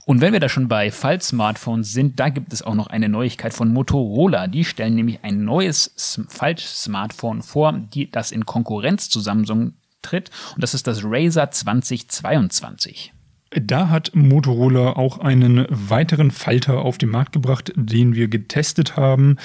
Und 0.06 0.22
wenn 0.22 0.32
wir 0.32 0.40
da 0.40 0.48
schon 0.48 0.68
bei 0.68 0.92
Falt-Smartphones 0.92 1.92
sind, 1.92 2.20
da 2.20 2.30
gibt 2.30 2.54
es 2.54 2.62
auch 2.62 2.76
noch 2.76 2.86
eine 2.86 3.10
Neuigkeit 3.10 3.52
von 3.52 3.74
Motorola. 3.74 4.46
Die 4.46 4.64
stellen 4.64 4.94
nämlich 4.94 5.24
ein 5.24 5.44
neues 5.44 6.22
Falt-Smartphone 6.28 7.42
vor, 7.42 7.74
die, 7.74 8.12
das 8.12 8.32
in 8.32 8.46
Konkurrenz 8.46 9.10
zu 9.10 9.22
Samsung 9.22 9.74
tritt. 10.04 10.30
Und 10.54 10.62
das 10.62 10.76
ist 10.76 10.86
das 10.86 11.02
Razer 11.04 11.50
2022. 11.50 13.14
Da 13.54 13.90
hat 13.90 14.12
Motorola 14.16 14.94
auch 14.94 15.18
einen 15.18 15.66
weiteren 15.70 16.32
Falter 16.32 16.80
auf 16.80 16.98
den 16.98 17.10
Markt 17.10 17.34
gebracht, 17.34 17.74
den 17.76 18.16
wir 18.16 18.30
getestet 18.30 18.96
haben. 18.96 19.36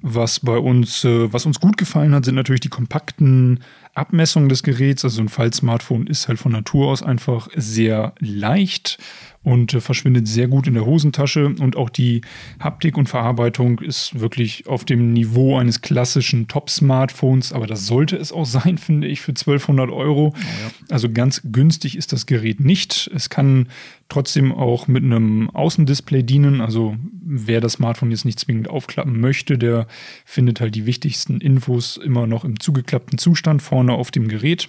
Was 0.00 0.40
bei 0.40 0.58
uns, 0.58 1.04
äh, 1.04 1.32
was 1.32 1.46
uns 1.46 1.60
gut 1.60 1.76
gefallen 1.76 2.12
hat, 2.12 2.24
sind 2.24 2.34
natürlich 2.34 2.62
die 2.62 2.68
kompakten 2.70 3.60
Abmessung 3.94 4.48
des 4.48 4.62
Geräts. 4.62 5.04
Also 5.04 5.20
ein 5.20 5.28
Fall-Smartphone 5.28 6.06
ist 6.06 6.28
halt 6.28 6.38
von 6.38 6.52
Natur 6.52 6.90
aus 6.90 7.02
einfach 7.02 7.48
sehr 7.54 8.14
leicht 8.18 8.98
und 9.44 9.74
äh, 9.74 9.80
verschwindet 9.80 10.28
sehr 10.28 10.48
gut 10.48 10.66
in 10.66 10.74
der 10.74 10.86
Hosentasche. 10.86 11.46
Und 11.46 11.76
auch 11.76 11.90
die 11.90 12.20
Haptik 12.60 12.96
und 12.96 13.08
Verarbeitung 13.08 13.80
ist 13.80 14.18
wirklich 14.20 14.66
auf 14.66 14.84
dem 14.84 15.12
Niveau 15.12 15.56
eines 15.58 15.80
klassischen 15.80 16.48
Top-Smartphones. 16.48 17.52
Aber 17.52 17.66
das 17.66 17.86
sollte 17.86 18.16
es 18.16 18.32
auch 18.32 18.46
sein, 18.46 18.78
finde 18.78 19.08
ich, 19.08 19.20
für 19.20 19.32
1200 19.32 19.90
Euro. 19.90 20.34
Oh 20.34 20.38
ja. 20.38 20.70
Also 20.90 21.10
ganz 21.10 21.42
günstig 21.44 21.96
ist 21.96 22.12
das 22.12 22.26
Gerät 22.26 22.60
nicht. 22.60 23.10
Es 23.14 23.30
kann 23.30 23.68
trotzdem 24.08 24.52
auch 24.52 24.86
mit 24.86 25.02
einem 25.02 25.50
Außendisplay 25.50 26.22
dienen. 26.22 26.60
Also 26.60 26.96
wer 27.24 27.60
das 27.60 27.74
Smartphone 27.74 28.10
jetzt 28.10 28.24
nicht 28.24 28.38
zwingend 28.38 28.68
aufklappen 28.68 29.20
möchte, 29.20 29.58
der 29.58 29.86
findet 30.24 30.60
halt 30.60 30.74
die 30.74 30.86
wichtigsten 30.86 31.40
Infos 31.40 31.96
immer 31.96 32.26
noch 32.26 32.44
im 32.44 32.60
zugeklappten 32.60 33.18
Zustand 33.18 33.62
vorne 33.62 33.92
auf 33.92 34.10
dem 34.10 34.28
Gerät. 34.28 34.68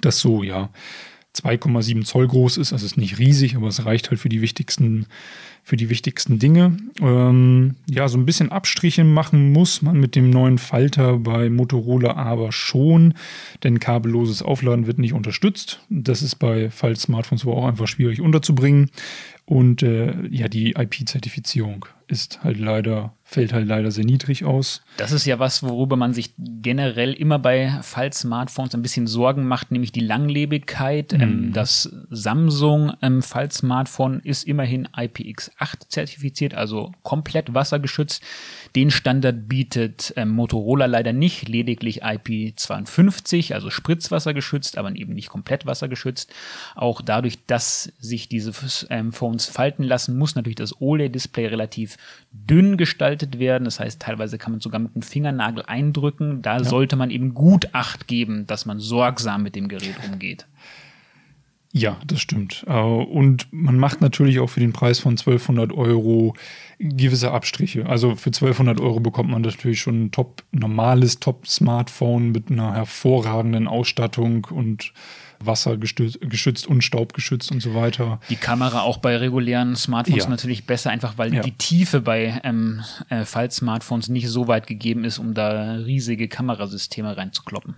Das 0.00 0.18
so, 0.18 0.42
ja, 0.42 0.70
2,7 1.34 2.04
Zoll 2.04 2.28
groß 2.28 2.58
ist. 2.58 2.72
Also 2.72 2.86
ist 2.86 2.96
nicht 2.96 3.18
riesig, 3.18 3.56
aber 3.56 3.68
es 3.68 3.84
reicht 3.84 4.10
halt 4.10 4.20
für 4.20 4.28
die 4.28 4.40
wichtigsten, 4.40 5.06
für 5.62 5.76
die 5.76 5.90
wichtigsten 5.90 6.38
Dinge. 6.38 6.76
Ähm, 7.00 7.74
ja, 7.90 8.08
so 8.08 8.18
ein 8.18 8.26
bisschen 8.26 8.52
Abstriche 8.52 9.04
machen 9.04 9.52
muss 9.52 9.82
man 9.82 9.98
mit 9.98 10.14
dem 10.14 10.30
neuen 10.30 10.58
Falter 10.58 11.18
bei 11.18 11.50
Motorola 11.50 12.14
aber 12.14 12.52
schon, 12.52 13.14
denn 13.64 13.80
kabelloses 13.80 14.42
Aufladen 14.42 14.86
wird 14.86 14.98
nicht 14.98 15.12
unterstützt. 15.12 15.80
Das 15.90 16.22
ist 16.22 16.36
bei 16.36 16.70
Fall-Smartphones 16.70 17.44
wohl 17.44 17.54
auch 17.54 17.66
einfach 17.66 17.88
schwierig 17.88 18.20
unterzubringen. 18.20 18.90
Und 19.46 19.82
äh, 19.82 20.14
ja, 20.28 20.48
die 20.48 20.70
IP-Zertifizierung 20.70 21.84
ist 22.06 22.44
halt 22.44 22.58
leider, 22.58 23.14
fällt 23.22 23.52
halt 23.52 23.66
leider 23.66 23.90
sehr 23.90 24.04
niedrig 24.04 24.44
aus. 24.44 24.82
Das 24.96 25.12
ist 25.12 25.24
ja 25.24 25.38
was, 25.38 25.62
worüber 25.62 25.96
man 25.96 26.12
sich 26.12 26.34
generell 26.36 27.12
immer 27.12 27.38
bei 27.38 27.70
Fall-Smartphones 27.82 28.74
ein 28.74 28.82
bisschen 28.82 29.06
Sorgen 29.06 29.46
macht, 29.46 29.70
nämlich 29.70 29.92
die 29.92 30.00
Langlebigkeit. 30.00 31.12
Mhm. 31.12 31.20
Ähm, 31.20 31.52
das 31.52 31.90
Samsung 32.10 32.92
ähm, 33.02 33.22
Fall-Smartphone 33.22 34.20
ist 34.20 34.44
immerhin 34.44 34.86
IPX8 34.88 35.88
zertifiziert, 35.88 36.54
also 36.54 36.92
komplett 37.02 37.54
wassergeschützt. 37.54 38.22
Den 38.76 38.90
Standard 38.90 39.48
bietet 39.48 40.12
ähm, 40.16 40.30
Motorola 40.30 40.86
leider 40.86 41.12
nicht, 41.12 41.48
lediglich 41.48 42.04
IP52, 42.04 43.54
also 43.54 43.70
Spritzwasser 43.70 44.34
geschützt, 44.34 44.76
aber 44.76 44.94
eben 44.94 45.14
nicht 45.14 45.28
komplett 45.28 45.64
wassergeschützt. 45.64 46.32
Auch 46.74 47.00
dadurch, 47.00 47.44
dass 47.46 47.92
sich 47.98 48.28
diese 48.28 48.52
Phones 48.52 49.46
falten 49.46 49.82
lassen, 49.82 50.18
muss 50.18 50.34
natürlich 50.34 50.56
das 50.56 50.80
OLED-Display 50.80 51.46
relativ 51.46 51.93
dünn 52.32 52.76
gestaltet 52.76 53.38
werden. 53.38 53.64
Das 53.64 53.80
heißt, 53.80 54.00
teilweise 54.00 54.38
kann 54.38 54.52
man 54.52 54.60
sogar 54.60 54.80
mit 54.80 54.94
dem 54.94 55.02
Fingernagel 55.02 55.64
eindrücken. 55.66 56.42
Da 56.42 56.58
ja. 56.58 56.64
sollte 56.64 56.96
man 56.96 57.10
eben 57.10 57.34
gut 57.34 57.68
Acht 57.72 58.06
geben, 58.06 58.46
dass 58.46 58.66
man 58.66 58.80
sorgsam 58.80 59.42
mit 59.42 59.56
dem 59.56 59.68
Gerät 59.68 59.96
umgeht. 60.10 60.46
Ja, 61.76 61.96
das 62.06 62.20
stimmt. 62.20 62.64
Äh, 62.68 62.72
und 62.72 63.48
man 63.52 63.76
macht 63.76 64.00
natürlich 64.00 64.38
auch 64.38 64.46
für 64.46 64.60
den 64.60 64.72
Preis 64.72 65.00
von 65.00 65.14
1200 65.14 65.72
Euro 65.72 66.36
gewisse 66.78 67.32
Abstriche. 67.32 67.86
Also 67.86 68.14
für 68.14 68.28
1200 68.28 68.80
Euro 68.80 69.00
bekommt 69.00 69.30
man 69.30 69.42
natürlich 69.42 69.80
schon 69.80 70.04
ein 70.04 70.10
top 70.12 70.44
normales 70.52 71.18
Top-Smartphone 71.18 72.30
mit 72.30 72.48
einer 72.48 72.74
hervorragenden 72.74 73.66
Ausstattung 73.66 74.46
und 74.50 74.92
wassergeschützt 75.40 76.66
und 76.68 76.82
staubgeschützt 76.82 77.50
und 77.50 77.60
so 77.60 77.74
weiter. 77.74 78.20
Die 78.30 78.36
Kamera 78.36 78.82
auch 78.82 78.98
bei 78.98 79.16
regulären 79.16 79.74
Smartphones 79.74 80.24
ja. 80.24 80.30
natürlich 80.30 80.66
besser, 80.66 80.90
einfach 80.90 81.18
weil 81.18 81.34
ja. 81.34 81.42
die 81.42 81.52
Tiefe 81.52 82.00
bei 82.00 82.40
ähm, 82.44 82.84
äh, 83.08 83.24
Fall-Smartphones 83.24 84.08
nicht 84.08 84.28
so 84.28 84.46
weit 84.46 84.68
gegeben 84.68 85.04
ist, 85.04 85.18
um 85.18 85.34
da 85.34 85.74
riesige 85.74 86.28
Kamerasysteme 86.28 87.16
reinzukloppen. 87.16 87.74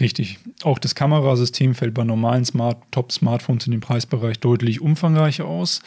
Richtig. 0.00 0.38
Auch 0.62 0.78
das 0.78 0.94
Kamerasystem 0.94 1.74
fällt 1.74 1.94
bei 1.94 2.04
normalen 2.04 2.44
Smart 2.44 2.78
Top-Smartphones 2.90 3.66
in 3.66 3.72
dem 3.72 3.80
Preisbereich 3.80 4.38
deutlich 4.38 4.80
umfangreicher 4.80 5.44
aus. 5.44 5.80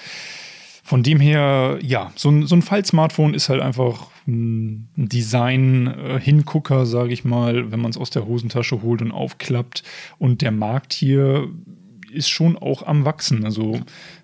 Von 0.83 1.03
dem 1.03 1.19
her, 1.19 1.79
ja, 1.81 2.11
so 2.15 2.29
ein, 2.29 2.47
so 2.47 2.55
ein 2.55 2.61
Fall-Smartphone 2.61 3.33
ist 3.33 3.49
halt 3.49 3.61
einfach 3.61 4.07
ein 4.27 4.89
Design-Hingucker, 4.95 6.85
sage 6.85 7.13
ich 7.13 7.23
mal, 7.23 7.71
wenn 7.71 7.79
man 7.79 7.91
es 7.91 7.97
aus 7.97 8.09
der 8.09 8.25
Hosentasche 8.25 8.81
holt 8.81 9.01
und 9.01 9.11
aufklappt. 9.11 9.83
Und 10.17 10.41
der 10.41 10.51
Markt 10.51 10.93
hier 10.93 11.47
ist 12.11 12.29
schon 12.29 12.57
auch 12.57 12.85
am 12.85 13.05
Wachsen. 13.05 13.45
Also 13.45 13.79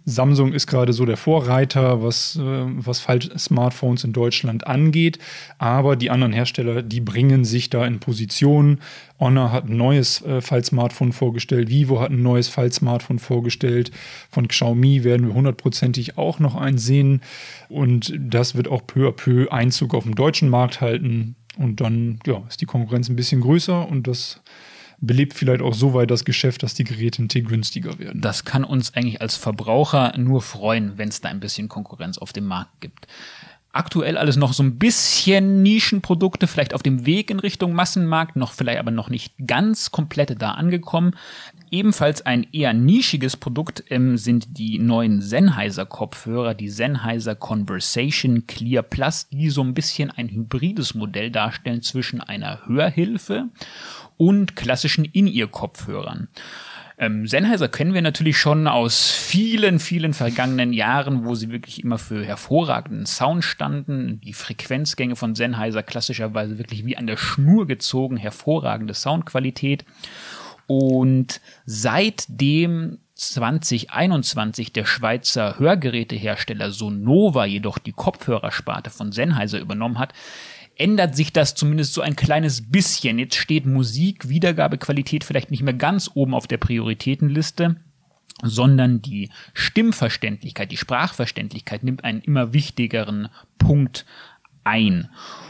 Samsung 0.06 0.54
ist 0.54 0.68
gerade 0.68 0.94
so 0.94 1.06
der 1.06 1.18
Vorreiter, 1.18 2.02
was, 2.04 2.36
äh, 2.36 2.42
was 2.42 3.00
Fall-Smartphones 3.00 4.04
in 4.04 4.14
Deutschland 4.14 4.68
angeht. 4.68 5.20
Aber 5.58 5.96
die 5.96 6.10
anderen 6.10 6.34
Hersteller, 6.34 6.82
die 6.82 7.02
bringen 7.02 7.46
sich 7.46 7.70
da 7.70 7.86
in 7.86 8.00
Position. 8.00 8.80
Honor 9.20 9.52
hat 9.52 9.66
ein 9.66 9.78
neues 9.78 10.22
äh, 10.24 10.42
Fall-Smartphone 10.42 11.12
vorgestellt. 11.12 11.70
Vivo 11.70 12.00
hat 12.00 12.12
ein 12.12 12.22
neues 12.22 12.48
Fall-Smartphone 12.48 13.20
vorgestellt. 13.20 13.92
Von 14.30 14.48
Xiaomi 14.48 15.04
werden 15.04 15.28
wir 15.28 15.34
hundertprozentig 15.34 16.18
auch 16.18 16.40
noch 16.40 16.56
eins 16.56 16.86
sehen. 16.86 17.22
Und 17.70 18.14
das 18.18 18.56
wird 18.56 18.68
auch 18.68 18.86
peu 18.86 19.08
à 19.08 19.12
peu 19.12 19.52
Einzug 19.52 19.94
auf 19.94 20.04
dem 20.04 20.16
deutschen 20.16 20.50
Markt 20.50 20.82
halten. 20.82 21.36
Und 21.58 21.82
dann 21.82 22.20
ja, 22.26 22.44
ist 22.48 22.62
die 22.62 22.66
Konkurrenz 22.66 23.10
ein 23.10 23.16
bisschen 23.16 23.42
größer 23.42 23.88
und 23.88 24.08
das 24.08 24.42
belebt 25.00 25.34
vielleicht 25.34 25.62
auch 25.62 25.74
so 25.74 25.94
weit 25.94 26.12
das 26.12 26.26
Geschäft, 26.26 26.64
dass 26.64 26.74
die 26.74 26.84
Geräte 26.84 27.22
ein 27.22 27.30
Tick 27.30 27.48
günstiger 27.48 28.00
werden. 28.00 28.22
Das 28.22 28.46
kann 28.46 28.64
uns 28.64 28.94
eigentlich 28.94 29.22
als 29.22 29.36
Verbraucher 29.36 30.14
nur 30.18 30.42
freuen, 30.42 30.98
wenn 30.98 31.10
es 31.10 31.22
da 31.22 31.30
ein 31.30 31.40
bisschen 31.40 31.70
Konkurrenz 31.70 32.18
auf 32.18 32.34
dem 32.34 32.46
Markt 32.46 32.82
gibt. 32.82 33.08
Aktuell 33.74 34.18
alles 34.18 34.38
noch 34.38 34.54
so 34.54 34.64
ein 34.64 34.80
bisschen 34.80 35.62
Nischenprodukte, 35.62 36.48
vielleicht 36.48 36.74
auf 36.74 36.82
dem 36.82 37.06
Weg 37.06 37.30
in 37.30 37.40
Richtung 37.40 37.74
Massenmarkt, 37.74 38.36
noch 38.36 38.54
vielleicht 38.54 38.80
aber 38.80 38.90
noch 38.90 39.12
nicht 39.12 39.36
ganz 39.46 39.92
komplett 39.92 40.42
da 40.42 40.54
angekommen. 40.54 41.16
Ebenfalls 41.70 42.26
ein 42.26 42.48
eher 42.52 42.74
nischiges 42.74 43.38
Produkt 43.38 43.84
ähm, 43.90 44.18
sind 44.18 44.58
die 44.58 44.80
neuen 44.80 45.22
Sennheiser 45.22 45.86
Kopfhörer, 45.86 46.56
die 46.56 46.70
Sennheiser 46.70 47.36
Conversation 47.36 48.48
Clear 48.48 48.82
Plus, 48.82 49.28
die 49.30 49.52
so 49.52 49.62
ein 49.62 49.76
bisschen 49.76 50.10
ein 50.10 50.30
hybrides 50.30 50.96
Modell 50.96 51.30
darstellen 51.30 51.84
zwischen 51.84 52.20
einer 52.20 52.66
Hörhilfe 52.66 53.50
und 54.18 54.56
klassischen 54.56 55.06
In-Ear-Kopfhörern. 55.06 56.28
Ähm, 57.00 57.28
Sennheiser 57.28 57.68
kennen 57.68 57.94
wir 57.94 58.02
natürlich 58.02 58.40
schon 58.40 58.68
aus 58.68 59.12
vielen, 59.12 59.80
vielen 59.80 60.14
vergangenen 60.14 60.74
Jahren, 60.74 61.26
wo 61.26 61.36
sie 61.36 61.52
wirklich 61.52 61.84
immer 61.84 62.00
für 62.00 62.26
hervorragenden 62.26 63.06
Sound 63.06 63.44
standen. 63.44 64.20
Die 64.22 64.34
Frequenzgänge 64.34 65.16
von 65.16 65.36
Sennheiser 65.36 65.84
klassischerweise 65.84 66.58
wirklich 66.58 66.86
wie 66.86 66.98
an 66.98 67.06
der 67.06 67.18
Schnur 67.18 67.68
gezogen, 67.68 68.18
hervorragende 68.18 68.96
Soundqualität. 68.96 69.86
Und 70.66 71.40
seitdem 71.66 72.98
2021 73.14 74.74
der 74.74 74.86
Schweizer 74.86 75.60
Hörgerätehersteller 75.60 76.72
Sonova 76.72 77.46
jedoch 77.46 77.78
die 77.78 77.94
Kopfhörersparte 77.94 78.90
von 78.90 79.12
Sennheiser 79.12 79.60
übernommen 79.60 80.00
hat, 80.00 80.14
ändert 80.78 81.16
sich 81.16 81.34
das 81.34 81.56
zumindest 81.56 81.94
so 81.94 82.02
ein 82.02 82.16
kleines 82.16 82.70
bisschen. 82.70 83.20
Jetzt 83.20 83.36
steht 83.36 83.66
Musik, 83.66 84.30
Wiedergabequalität 84.30 85.24
vielleicht 85.24 85.52
nicht 85.52 85.64
mehr 85.64 85.74
ganz 85.74 86.10
oben 86.14 86.34
auf 86.34 86.48
der 86.48 86.58
Prioritätenliste, 86.58 87.78
sondern 88.44 89.02
die 89.02 89.30
Stimmverständlichkeit, 89.54 90.72
die 90.72 90.78
Sprachverständlichkeit 90.78 91.84
nimmt 91.84 92.04
einen 92.04 92.22
immer 92.22 92.54
wichtigeren 92.54 93.30
Punkt 93.58 94.06
ein. 94.64 95.10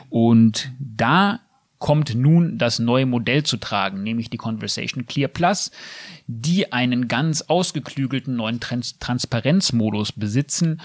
Und 0.10 0.72
da 0.80 1.42
kommt 1.80 2.16
nun 2.16 2.58
das 2.58 2.80
neue 2.80 3.06
Modell 3.06 3.44
zu 3.44 3.58
tragen, 3.58 4.02
nämlich 4.04 4.30
die 4.30 4.38
Conversation 4.38 5.06
Clear 5.06 5.28
Plus, 5.28 5.72
die 6.26 6.72
einen 6.72 7.08
ganz 7.08 7.44
ausgeklügelten 7.44 8.36
neuen 8.36 8.60
Trans 8.60 8.98
Transparenzmodus 9.00 10.12
besitzen, 10.14 10.82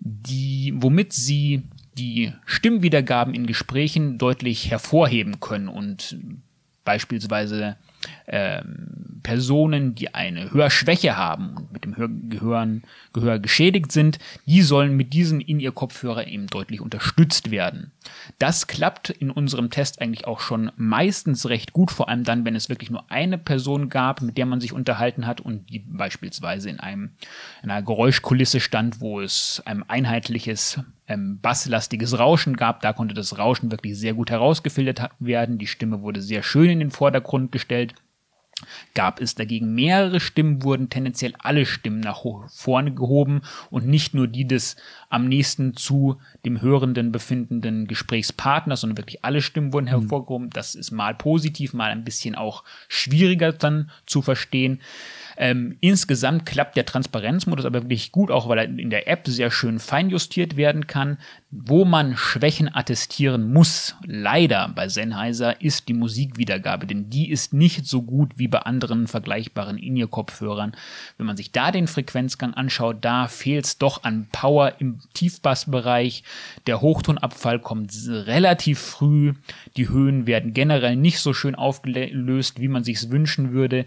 die, 0.00 0.74
womit 0.76 1.12
sie 1.12 1.62
die 1.94 2.32
Stimmwiedergaben 2.44 3.34
in 3.34 3.46
Gesprächen 3.46 4.18
deutlich 4.18 4.70
hervorheben 4.70 5.40
können 5.40 5.68
und 5.68 6.18
beispielsweise 6.84 7.76
ähm, 8.26 8.88
Personen, 9.24 9.96
die 9.96 10.14
eine 10.14 10.52
Hörschwäche 10.52 11.16
haben 11.16 11.56
und 11.56 11.72
mit 11.72 11.82
dem 11.82 11.96
Hörgehören, 11.96 12.84
Gehör 13.12 13.40
geschädigt 13.40 13.90
sind, 13.90 14.18
die 14.46 14.62
sollen 14.62 14.96
mit 14.96 15.12
diesen 15.12 15.40
in 15.40 15.58
ihr 15.58 15.72
Kopfhörer 15.72 16.28
eben 16.28 16.46
deutlich 16.46 16.80
unterstützt 16.80 17.50
werden. 17.50 17.90
Das 18.38 18.66
klappt 18.66 19.10
in 19.10 19.30
unserem 19.30 19.70
Test 19.70 20.00
eigentlich 20.00 20.26
auch 20.26 20.40
schon 20.40 20.70
meistens 20.76 21.48
recht 21.48 21.72
gut, 21.72 21.90
vor 21.90 22.08
allem 22.08 22.22
dann, 22.22 22.44
wenn 22.44 22.54
es 22.54 22.68
wirklich 22.68 22.90
nur 22.90 23.10
eine 23.10 23.38
Person 23.38 23.88
gab, 23.88 24.20
mit 24.20 24.36
der 24.36 24.46
man 24.46 24.60
sich 24.60 24.72
unterhalten 24.72 25.26
hat 25.26 25.40
und 25.40 25.70
die 25.70 25.78
beispielsweise 25.80 26.68
in 26.68 26.78
einem 26.78 27.12
in 27.62 27.70
einer 27.70 27.82
Geräuschkulisse 27.82 28.60
stand, 28.60 29.00
wo 29.00 29.20
es 29.22 29.62
ein 29.64 29.88
einheitliches 29.88 30.80
ähm, 31.08 31.38
basslastiges 31.40 32.18
Rauschen 32.18 32.56
gab. 32.56 32.82
Da 32.82 32.92
konnte 32.92 33.14
das 33.14 33.38
Rauschen 33.38 33.70
wirklich 33.70 33.98
sehr 33.98 34.12
gut 34.12 34.30
herausgefiltert 34.30 35.10
werden. 35.18 35.56
Die 35.56 35.66
Stimme 35.66 36.02
wurde 36.02 36.20
sehr 36.20 36.42
schön 36.42 36.68
in 36.68 36.78
den 36.78 36.90
Vordergrund 36.90 37.52
gestellt. 37.52 37.94
Gab 38.94 39.20
es 39.20 39.34
dagegen 39.34 39.74
mehrere 39.74 40.20
Stimmen, 40.20 40.62
wurden 40.62 40.88
tendenziell 40.88 41.34
alle 41.38 41.66
Stimmen 41.66 42.00
nach 42.00 42.22
vorne 42.48 42.94
gehoben 42.94 43.42
und 43.70 43.86
nicht 43.86 44.14
nur 44.14 44.28
die 44.28 44.46
des 44.46 44.76
am 45.10 45.28
nächsten 45.28 45.74
zu 45.74 46.20
dem 46.44 46.60
Hörenden 46.60 47.10
befindenden 47.12 47.86
Gesprächspartners, 47.86 48.80
sondern 48.80 48.98
wirklich 48.98 49.24
alle 49.24 49.42
Stimmen 49.42 49.72
wurden 49.72 49.86
mhm. 49.86 49.90
hervorgehoben. 49.90 50.50
Das 50.50 50.74
ist 50.74 50.92
mal 50.92 51.14
positiv, 51.14 51.72
mal 51.72 51.90
ein 51.90 52.04
bisschen 52.04 52.34
auch 52.34 52.64
schwieriger 52.88 53.52
dann 53.52 53.90
zu 54.06 54.22
verstehen. 54.22 54.80
Ähm, 55.36 55.76
insgesamt 55.80 56.46
klappt 56.46 56.76
der 56.76 56.86
Transparenzmodus 56.86 57.64
aber 57.64 57.82
wirklich 57.82 58.12
gut, 58.12 58.30
auch 58.30 58.48
weil 58.48 58.58
er 58.58 58.64
in 58.64 58.90
der 58.90 59.08
App 59.08 59.26
sehr 59.26 59.50
schön 59.50 59.78
feinjustiert 59.78 60.56
werden 60.56 60.86
kann. 60.86 61.18
Wo 61.50 61.84
man 61.84 62.16
Schwächen 62.16 62.72
attestieren 62.74 63.52
muss, 63.52 63.94
leider 64.04 64.70
bei 64.74 64.88
Sennheiser, 64.88 65.60
ist 65.60 65.88
die 65.88 65.94
Musikwiedergabe, 65.94 66.86
denn 66.86 67.10
die 67.10 67.30
ist 67.30 67.52
nicht 67.52 67.86
so 67.86 68.02
gut 68.02 68.32
wie 68.36 68.48
bei 68.48 68.60
anderen 68.60 69.06
vergleichbaren 69.06 69.78
In-Ear-Kopfhörern. 69.78 70.72
Wenn 71.16 71.26
man 71.26 71.36
sich 71.36 71.52
da 71.52 71.70
den 71.70 71.86
Frequenzgang 71.86 72.54
anschaut, 72.54 72.98
da 73.00 73.28
fehlt 73.28 73.64
es 73.66 73.78
doch 73.78 74.02
an 74.02 74.26
Power 74.32 74.74
im 74.78 74.98
Tiefbassbereich. 75.14 76.24
Der 76.66 76.80
Hochtonabfall 76.80 77.60
kommt 77.60 77.92
relativ 78.06 78.80
früh. 78.80 79.34
Die 79.76 79.88
Höhen 79.88 80.26
werden 80.26 80.54
generell 80.54 80.96
nicht 80.96 81.20
so 81.20 81.32
schön 81.32 81.54
aufgelöst, 81.54 82.60
wie 82.60 82.68
man 82.68 82.84
sich's 82.84 83.10
wünschen 83.10 83.52
würde. 83.52 83.86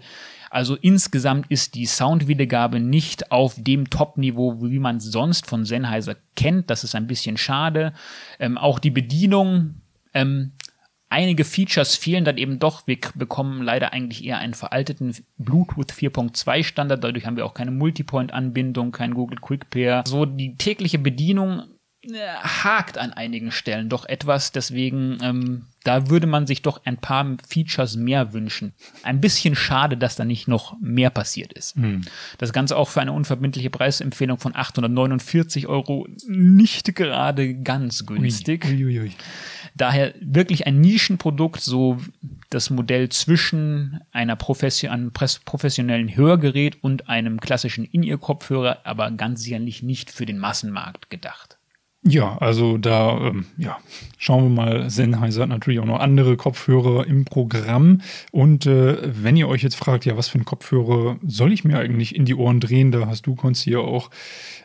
Also 0.50 0.76
insgesamt 0.76 1.50
ist 1.50 1.74
die 1.74 1.86
Soundwiedergabe 1.86 2.80
nicht 2.80 3.30
auf 3.32 3.54
dem 3.58 3.90
Top-Niveau, 3.90 4.62
wie 4.62 4.78
man 4.78 5.00
sonst 5.00 5.46
von 5.46 5.64
Sennheiser 5.64 6.16
kennt. 6.36 6.70
Das 6.70 6.84
ist 6.84 6.94
ein 6.94 7.06
bisschen 7.06 7.36
schade. 7.36 7.92
Ähm, 8.38 8.58
auch 8.58 8.78
die 8.78 8.90
Bedienung, 8.90 9.82
ähm, 10.14 10.52
einige 11.08 11.44
Features 11.44 11.96
fehlen 11.96 12.24
dann 12.24 12.38
eben 12.38 12.58
doch. 12.58 12.86
Wir 12.86 12.98
bekommen 13.14 13.62
leider 13.62 13.92
eigentlich 13.92 14.24
eher 14.24 14.38
einen 14.38 14.54
veralteten 14.54 15.14
Bluetooth 15.38 15.92
4.2 15.92 16.64
Standard. 16.64 17.02
Dadurch 17.02 17.26
haben 17.26 17.36
wir 17.36 17.46
auch 17.46 17.54
keine 17.54 17.70
Multipoint-Anbindung, 17.70 18.92
kein 18.92 19.14
Google 19.14 19.38
Quick 19.40 19.70
Pair. 19.70 20.04
So 20.06 20.26
die 20.26 20.56
tägliche 20.56 20.98
Bedienung 20.98 21.62
hakt 22.42 22.98
an 22.98 23.12
einigen 23.12 23.50
Stellen 23.50 23.88
doch 23.88 24.04
etwas. 24.04 24.52
Deswegen 24.52 25.18
ähm, 25.22 25.66
da 25.88 26.10
würde 26.10 26.26
man 26.26 26.46
sich 26.46 26.60
doch 26.60 26.82
ein 26.84 26.98
paar 26.98 27.38
Features 27.48 27.96
mehr 27.96 28.34
wünschen. 28.34 28.74
Ein 29.04 29.22
bisschen 29.22 29.54
schade, 29.54 29.96
dass 29.96 30.16
da 30.16 30.26
nicht 30.26 30.46
noch 30.46 30.78
mehr 30.80 31.08
passiert 31.08 31.54
ist. 31.54 31.76
Hm. 31.76 32.02
Das 32.36 32.52
Ganze 32.52 32.76
auch 32.76 32.90
für 32.90 33.00
eine 33.00 33.12
unverbindliche 33.12 33.70
Preisempfehlung 33.70 34.36
von 34.38 34.54
849 34.54 35.66
Euro 35.66 36.06
nicht 36.26 36.94
gerade 36.94 37.54
ganz 37.54 38.04
günstig. 38.04 38.66
Ui, 38.66 38.84
ui, 38.84 39.00
ui. 39.00 39.12
Daher 39.76 40.12
wirklich 40.20 40.66
ein 40.66 40.78
Nischenprodukt, 40.80 41.62
so 41.62 41.98
das 42.50 42.68
Modell 42.68 43.08
zwischen 43.08 44.00
einer 44.10 44.36
Profession 44.36 44.90
einem 44.90 45.12
professionellen 45.12 46.14
Hörgerät 46.14 46.82
und 46.82 47.08
einem 47.08 47.40
klassischen 47.40 47.84
In-Ear-Kopfhörer, 47.84 48.80
aber 48.84 49.10
ganz 49.12 49.42
sicherlich 49.42 49.82
nicht 49.82 50.10
für 50.10 50.26
den 50.26 50.38
Massenmarkt 50.38 51.08
gedacht. 51.08 51.57
Ja, 52.08 52.38
also 52.38 52.78
da 52.78 53.18
ähm, 53.18 53.44
ja, 53.58 53.76
schauen 54.16 54.44
wir 54.44 54.62
mal. 54.64 54.88
Sennheiser 54.88 55.42
hat 55.42 55.50
natürlich 55.50 55.78
auch 55.78 55.84
noch 55.84 56.00
andere 56.00 56.38
Kopfhörer 56.38 57.06
im 57.06 57.26
Programm. 57.26 58.00
Und 58.32 58.64
äh, 58.64 58.96
wenn 59.22 59.36
ihr 59.36 59.46
euch 59.46 59.62
jetzt 59.62 59.76
fragt, 59.76 60.06
ja, 60.06 60.16
was 60.16 60.28
für 60.28 60.38
ein 60.38 60.46
Kopfhörer 60.46 61.18
soll 61.26 61.52
ich 61.52 61.64
mir 61.64 61.78
eigentlich 61.78 62.16
in 62.16 62.24
die 62.24 62.34
Ohren 62.34 62.60
drehen, 62.60 62.92
da 62.92 63.06
hast 63.06 63.26
du, 63.26 63.34
Konsti, 63.34 63.72
ja 63.72 63.80
auch 63.80 64.10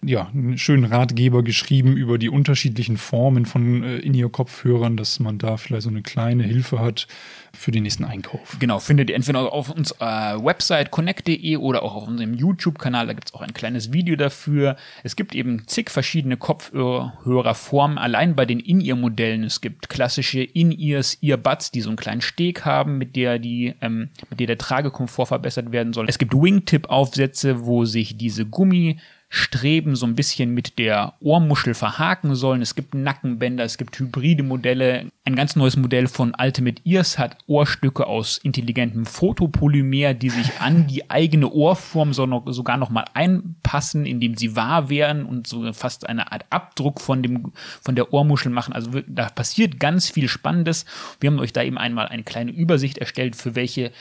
ja, 0.01 0.29
einen 0.34 0.58
schönen 0.58 0.86
Ratgeber 0.86 1.43
geschrieben 1.43 1.97
über 1.97 2.17
die 2.17 2.29
unterschiedlichen 2.29 2.95
Formen 2.95 3.45
von 3.45 3.84
äh, 3.84 3.97
In-Ear-Kopfhörern, 3.97 4.95
dass 4.95 5.19
man 5.19 5.38
da 5.38 5.58
vielleicht 5.58 5.84
so 5.84 5.89
eine 5.89 6.01
kleine 6.01 6.43
Hilfe 6.43 6.79
hat 6.79 7.08
für 7.56 7.72
den 7.72 7.84
nächsten 7.84 8.04
Einkauf. 8.04 8.58
Genau, 8.60 8.80
findet 8.80 9.10
ihr 9.10 9.16
entweder 9.16 9.54
auf 9.54 9.70
unserer 9.70 10.44
Website 10.44 10.92
connect.de 10.92 11.58
oder 11.58 11.84
auch 11.84 11.96
auf 11.96 12.08
unserem 12.08 12.34
YouTube-Kanal, 12.34 13.08
da 13.08 13.13
gibt 13.13 13.30
es 13.30 13.34
auch 13.34 13.42
ein 13.42 13.54
kleines 13.54 13.94
Video 13.94 14.16
dafür. 14.16 14.76
Es 15.04 15.16
gibt 15.16 15.36
eben 15.36 15.68
zig 15.68 15.89
verschiedene 15.92 16.36
Kopfhörerformen, 16.38 17.98
allein 17.98 18.36
bei 18.36 18.46
den 18.46 18.60
In-Ear-Modellen. 18.60 19.44
Es 19.44 19.62
gibt 19.62 19.89
klassische 19.89 20.42
In-Ears, 20.42 21.20
Earbuds, 21.22 21.72
die 21.72 21.82
so 21.82 21.89
einen 21.89 21.98
kleinen 21.98 22.22
Steg 22.22 22.66
haben, 22.66 22.98
mit 22.98 23.16
der 23.16 23.38
die, 23.38 23.76
ähm, 23.82 24.10
mit 24.30 24.39
der 24.39 24.48
der 24.48 24.58
Tragekomfort 24.58 25.28
verbessert 25.28 25.72
werden 25.72 25.94
soll. 25.94 26.08
Es 26.10 26.18
gibt 26.18 26.34
Wingtip-Aufsätze, 26.34 27.66
wo 27.66 27.86
sich 27.86 28.18
diese 28.18 28.46
Gummi 28.46 28.98
Streben 29.36 29.96
so 29.96 30.06
ein 30.06 30.13
bisschen 30.13 30.54
mit 30.54 30.78
der 30.78 31.15
Ohrmuschel 31.19 31.74
verhaken 31.74 32.36
sollen. 32.36 32.62
Es 32.62 32.76
gibt 32.76 32.93
Nackenbänder, 32.93 33.63
es 33.63 33.80
gibt 33.80 33.98
hybride 33.98 34.43
Modelle. 34.43 35.08
Ein 35.26 35.36
ganz 35.36 35.56
neues 35.56 35.76
Modell 35.76 36.08
von 36.08 36.36
Ultimate 36.39 36.80
Ears 36.86 37.17
hat 37.17 37.38
Ohrstücke 37.48 38.06
aus 38.06 38.38
intelligentem 38.38 39.08
Fotopolymer, 39.08 40.13
die 40.13 40.30
sich 40.30 40.60
an 40.60 40.86
die 40.86 41.10
eigene 41.10 41.50
Ohrform 41.50 42.13
sogar 42.13 42.78
noch 42.78 42.91
mal 42.91 43.06
einpassen, 43.15 44.06
indem 44.06 44.38
sie 44.38 44.56
wahr 44.56 44.91
werden 44.91 45.26
und 45.26 45.48
so 45.48 45.74
fast 45.74 46.08
eine 46.08 46.32
Art 46.32 46.46
Abdruck 46.52 47.02
von 47.02 47.24
dem, 47.24 47.54
von 47.82 47.96
der 47.96 48.13
Ohrmuschel 48.13 48.52
machen. 48.52 48.74
Also 48.74 49.02
da 49.08 49.30
passiert 49.30 49.80
ganz 49.80 50.12
viel 50.12 50.30
Spannendes. 50.30 50.86
Wir 51.19 51.32
haben 51.32 51.39
euch 51.39 51.54
da 51.54 51.63
eben 51.63 51.80
einmal 51.80 52.08
eine 52.08 52.22
kleine 52.22 52.52
Übersicht 52.52 53.00
erstellt, 53.00 53.36
für 53.36 53.56
welche 53.56 53.91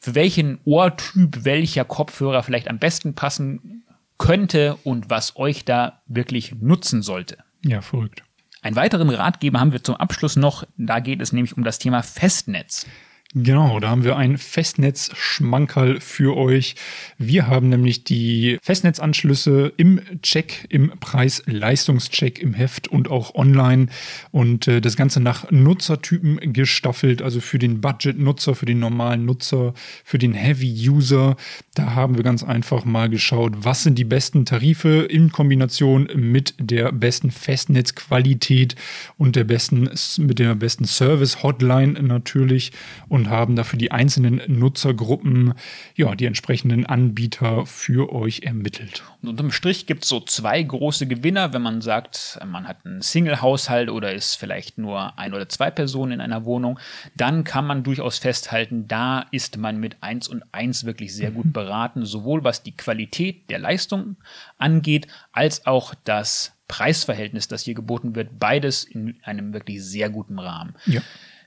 für 0.00 0.14
welchen 0.14 0.58
Ohrtyp 0.64 1.44
welcher 1.44 1.84
Kopfhörer 1.84 2.42
vielleicht 2.42 2.68
am 2.68 2.78
besten 2.78 3.12
passen 3.12 3.84
könnte 4.20 4.76
und 4.84 5.08
was 5.08 5.36
euch 5.36 5.64
da 5.64 6.02
wirklich 6.06 6.54
nutzen 6.60 7.00
sollte. 7.00 7.38
Ja, 7.64 7.80
verrückt. 7.80 8.22
Einen 8.60 8.76
weiteren 8.76 9.08
Ratgeber 9.08 9.58
haben 9.58 9.72
wir 9.72 9.82
zum 9.82 9.96
Abschluss 9.96 10.36
noch. 10.36 10.64
Da 10.76 11.00
geht 11.00 11.22
es 11.22 11.32
nämlich 11.32 11.56
um 11.56 11.64
das 11.64 11.78
Thema 11.78 12.02
Festnetz. 12.02 12.86
Genau, 13.32 13.78
da 13.78 13.90
haben 13.90 14.02
wir 14.02 14.16
ein 14.16 14.38
Festnetz-Schmankerl 14.38 16.00
für 16.00 16.36
euch. 16.36 16.74
Wir 17.16 17.46
haben 17.46 17.68
nämlich 17.68 18.02
die 18.02 18.58
Festnetzanschlüsse 18.60 19.72
im 19.76 20.00
Check, 20.20 20.66
im 20.68 20.90
Preis-Leistungscheck 20.98 22.40
im 22.40 22.54
Heft 22.54 22.88
und 22.88 23.08
auch 23.08 23.36
online 23.36 23.86
und 24.32 24.66
äh, 24.66 24.80
das 24.80 24.96
Ganze 24.96 25.20
nach 25.20 25.48
Nutzertypen 25.52 26.52
gestaffelt, 26.52 27.22
also 27.22 27.40
für 27.40 27.60
den 27.60 27.80
Budget-Nutzer, 27.80 28.56
für 28.56 28.66
den 28.66 28.80
normalen 28.80 29.26
Nutzer, 29.26 29.74
für 30.02 30.18
den 30.18 30.34
Heavy-User. 30.34 31.36
Da 31.76 31.94
haben 31.94 32.16
wir 32.16 32.24
ganz 32.24 32.42
einfach 32.42 32.84
mal 32.84 33.08
geschaut, 33.08 33.52
was 33.60 33.84
sind 33.84 33.96
die 33.96 34.02
besten 34.02 34.44
Tarife 34.44 35.06
in 35.08 35.30
Kombination 35.30 36.08
mit 36.16 36.54
der 36.58 36.90
besten 36.90 37.30
Festnetzqualität 37.30 38.74
und 39.18 39.36
der 39.36 39.44
besten, 39.44 39.88
mit 40.18 40.40
der 40.40 40.56
besten 40.56 40.84
Service-Hotline 40.84 41.92
natürlich. 42.02 42.72
Und 43.08 43.19
und 43.20 43.30
haben 43.30 43.54
dafür 43.54 43.78
die 43.78 43.92
einzelnen 43.92 44.40
Nutzergruppen, 44.46 45.54
ja, 45.94 46.14
die 46.14 46.24
entsprechenden 46.24 46.86
Anbieter 46.86 47.66
für 47.66 48.12
euch 48.12 48.40
ermittelt. 48.40 49.02
Und 49.20 49.28
unterm 49.28 49.52
Strich 49.52 49.86
gibt 49.86 50.04
es 50.04 50.08
so 50.08 50.20
zwei 50.20 50.62
große 50.62 51.06
Gewinner, 51.06 51.52
wenn 51.52 51.60
man 51.60 51.82
sagt, 51.82 52.38
man 52.46 52.66
hat 52.66 52.86
einen 52.86 53.02
Single-Haushalt 53.02 53.90
oder 53.90 54.14
ist 54.14 54.36
vielleicht 54.36 54.78
nur 54.78 55.18
ein 55.18 55.34
oder 55.34 55.48
zwei 55.48 55.70
Personen 55.70 56.12
in 56.12 56.20
einer 56.20 56.44
Wohnung, 56.46 56.78
dann 57.14 57.44
kann 57.44 57.66
man 57.66 57.82
durchaus 57.82 58.18
festhalten, 58.18 58.88
da 58.88 59.26
ist 59.30 59.58
man 59.58 59.78
mit 59.78 60.02
1 60.02 60.28
und 60.28 60.42
1 60.52 60.84
wirklich 60.84 61.14
sehr 61.14 61.30
gut 61.30 61.46
mhm. 61.46 61.52
beraten, 61.52 62.06
sowohl 62.06 62.42
was 62.42 62.62
die 62.62 62.76
Qualität 62.76 63.50
der 63.50 63.58
Leistung 63.58 64.16
angeht, 64.56 65.06
als 65.32 65.66
auch 65.66 65.94
das 66.04 66.52
Preisverhältnis, 66.70 67.48
das 67.48 67.64
hier 67.64 67.74
geboten 67.74 68.14
wird, 68.14 68.38
beides 68.38 68.84
in 68.84 69.16
einem 69.24 69.52
wirklich 69.52 69.84
sehr 69.84 70.08
guten 70.08 70.38
Rahmen. 70.38 70.74
Ja. 70.86 71.00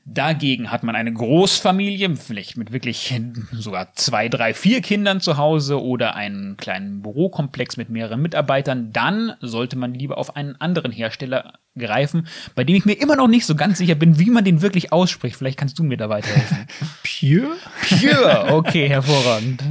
Dagegen 0.06 0.70
hat 0.70 0.84
man 0.84 0.96
eine 0.96 1.14
Großfamilie, 1.14 2.18
vielleicht 2.18 2.58
mit 2.58 2.74
wirklich 2.74 3.14
sogar 3.54 3.94
zwei, 3.94 4.28
drei, 4.28 4.54
vier 4.54 4.82
Kindern 4.82 5.22
zu 5.22 5.38
Hause 5.38 5.82
oder 5.82 6.16
einen 6.16 6.58
kleinen 6.58 7.02
Bürokomplex 7.02 7.78
mit 7.78 7.90
mehreren 7.90 8.22
Mitarbeitern. 8.22 8.92
Dann 8.92 9.34
sollte 9.40 9.78
man 9.78 9.94
lieber 9.94 10.18
auf 10.18 10.36
einen 10.36 10.60
anderen 10.60 10.92
Hersteller 10.92 11.54
greifen, 11.78 12.28
bei 12.54 12.64
dem 12.64 12.76
ich 12.76 12.86
mir 12.86 12.94
immer 12.94 13.16
noch 13.16 13.28
nicht 13.28 13.46
so 13.46 13.56
ganz 13.56 13.78
sicher 13.78 13.96
bin, 13.96 14.20
wie 14.20 14.30
man 14.30 14.44
den 14.44 14.62
wirklich 14.62 14.92
ausspricht. 14.92 15.38
Vielleicht 15.38 15.58
kannst 15.58 15.80
du 15.80 15.84
mir 15.84 15.98
da 15.98 16.10
weiterhelfen. 16.10 16.68
Pure? 17.04 17.56
Pure, 17.88 18.54
okay, 18.54 18.90
hervorragend. 18.90 19.64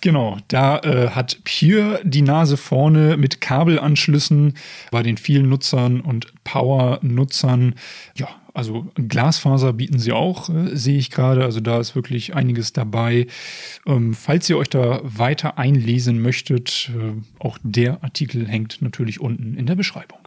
Genau, 0.00 0.36
da 0.48 0.78
äh, 0.80 1.10
hat 1.10 1.38
Pure 1.44 2.00
die 2.02 2.22
Nase 2.22 2.56
vorne 2.56 3.16
mit 3.16 3.40
Kabelanschlüssen 3.40 4.54
bei 4.90 5.02
den 5.02 5.16
vielen 5.16 5.48
Nutzern 5.48 6.00
und 6.00 6.32
Power-Nutzern. 6.44 7.74
Ja, 8.16 8.28
also 8.54 8.86
Glasfaser 8.94 9.72
bieten 9.72 9.98
sie 9.98 10.12
auch, 10.12 10.48
äh, 10.48 10.76
sehe 10.76 10.98
ich 10.98 11.10
gerade. 11.10 11.44
Also 11.44 11.60
da 11.60 11.78
ist 11.80 11.94
wirklich 11.94 12.34
einiges 12.34 12.72
dabei. 12.72 13.26
Ähm, 13.86 14.14
falls 14.14 14.48
ihr 14.48 14.58
euch 14.58 14.70
da 14.70 15.00
weiter 15.02 15.58
einlesen 15.58 16.20
möchtet, 16.22 16.90
äh, 16.94 17.12
auch 17.38 17.58
der 17.62 18.02
Artikel 18.02 18.46
hängt 18.48 18.82
natürlich 18.82 19.20
unten 19.20 19.54
in 19.54 19.66
der 19.66 19.74
Beschreibung. 19.74 20.18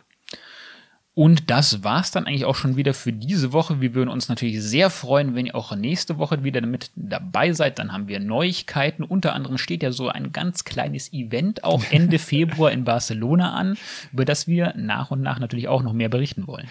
Und 1.15 1.51
das 1.51 1.83
war's 1.83 2.09
dann 2.09 2.25
eigentlich 2.25 2.45
auch 2.45 2.55
schon 2.55 2.75
wieder 2.75 2.95
für 2.95 3.13
diese 3.13 3.53
Woche. 3.53 3.81
Wir 3.81 3.93
würden 3.93 4.09
uns 4.09 4.29
natürlich 4.29 4.59
sehr 4.63 4.89
freuen, 4.89 5.35
wenn 5.35 5.45
ihr 5.45 5.53
auch 5.55 5.75
nächste 5.75 6.17
Woche 6.17 6.43
wieder 6.43 6.65
mit 6.65 6.89
dabei 6.95 7.53
seid. 7.53 7.77
Dann 7.77 7.93
haben 7.93 8.07
wir 8.07 8.19
Neuigkeiten. 8.19 9.03
Unter 9.03 9.33
anderem 9.33 9.59
steht 9.59 9.83
ja 9.83 9.91
so 9.91 10.09
ein 10.09 10.31
ganz 10.31 10.63
kleines 10.63 11.13
Event 11.13 11.63
auch 11.63 11.83
Ende 11.91 12.17
Februar 12.17 12.71
in 12.71 12.83
Barcelona 12.83 13.53
an, 13.53 13.77
über 14.11 14.25
das 14.25 14.47
wir 14.47 14.73
nach 14.75 15.11
und 15.11 15.21
nach 15.21 15.37
natürlich 15.37 15.67
auch 15.67 15.83
noch 15.83 15.93
mehr 15.93 16.09
berichten 16.09 16.47
wollen. 16.47 16.67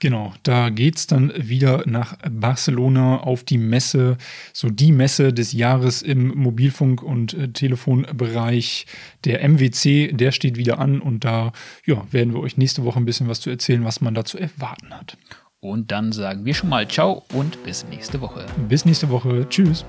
Genau, 0.00 0.32
da 0.44 0.70
geht's 0.70 1.08
dann 1.08 1.32
wieder 1.36 1.82
nach 1.86 2.16
Barcelona 2.30 3.18
auf 3.18 3.42
die 3.42 3.58
Messe, 3.58 4.16
so 4.52 4.70
die 4.70 4.92
Messe 4.92 5.32
des 5.32 5.52
Jahres 5.52 6.02
im 6.02 6.28
Mobilfunk- 6.36 7.02
und 7.02 7.34
äh, 7.34 7.48
Telefonbereich. 7.48 8.86
Der 9.24 9.42
MWC, 9.42 10.12
der 10.12 10.30
steht 10.30 10.56
wieder 10.56 10.78
an 10.78 11.00
und 11.00 11.24
da 11.24 11.52
ja, 11.84 12.06
werden 12.12 12.32
wir 12.32 12.40
euch 12.40 12.56
nächste 12.56 12.84
Woche 12.84 13.00
ein 13.00 13.06
bisschen 13.06 13.28
was 13.28 13.40
zu 13.40 13.50
erzählen, 13.50 13.84
was 13.84 14.00
man 14.00 14.14
da 14.14 14.24
zu 14.24 14.38
erwarten 14.38 14.94
hat. 14.94 15.16
Und 15.60 15.90
dann 15.90 16.12
sagen 16.12 16.44
wir 16.44 16.54
schon 16.54 16.68
mal 16.68 16.86
Ciao 16.86 17.24
und 17.32 17.64
bis 17.64 17.84
nächste 17.88 18.20
Woche. 18.20 18.46
Bis 18.68 18.84
nächste 18.84 19.08
Woche. 19.08 19.48
Tschüss. 19.48 19.84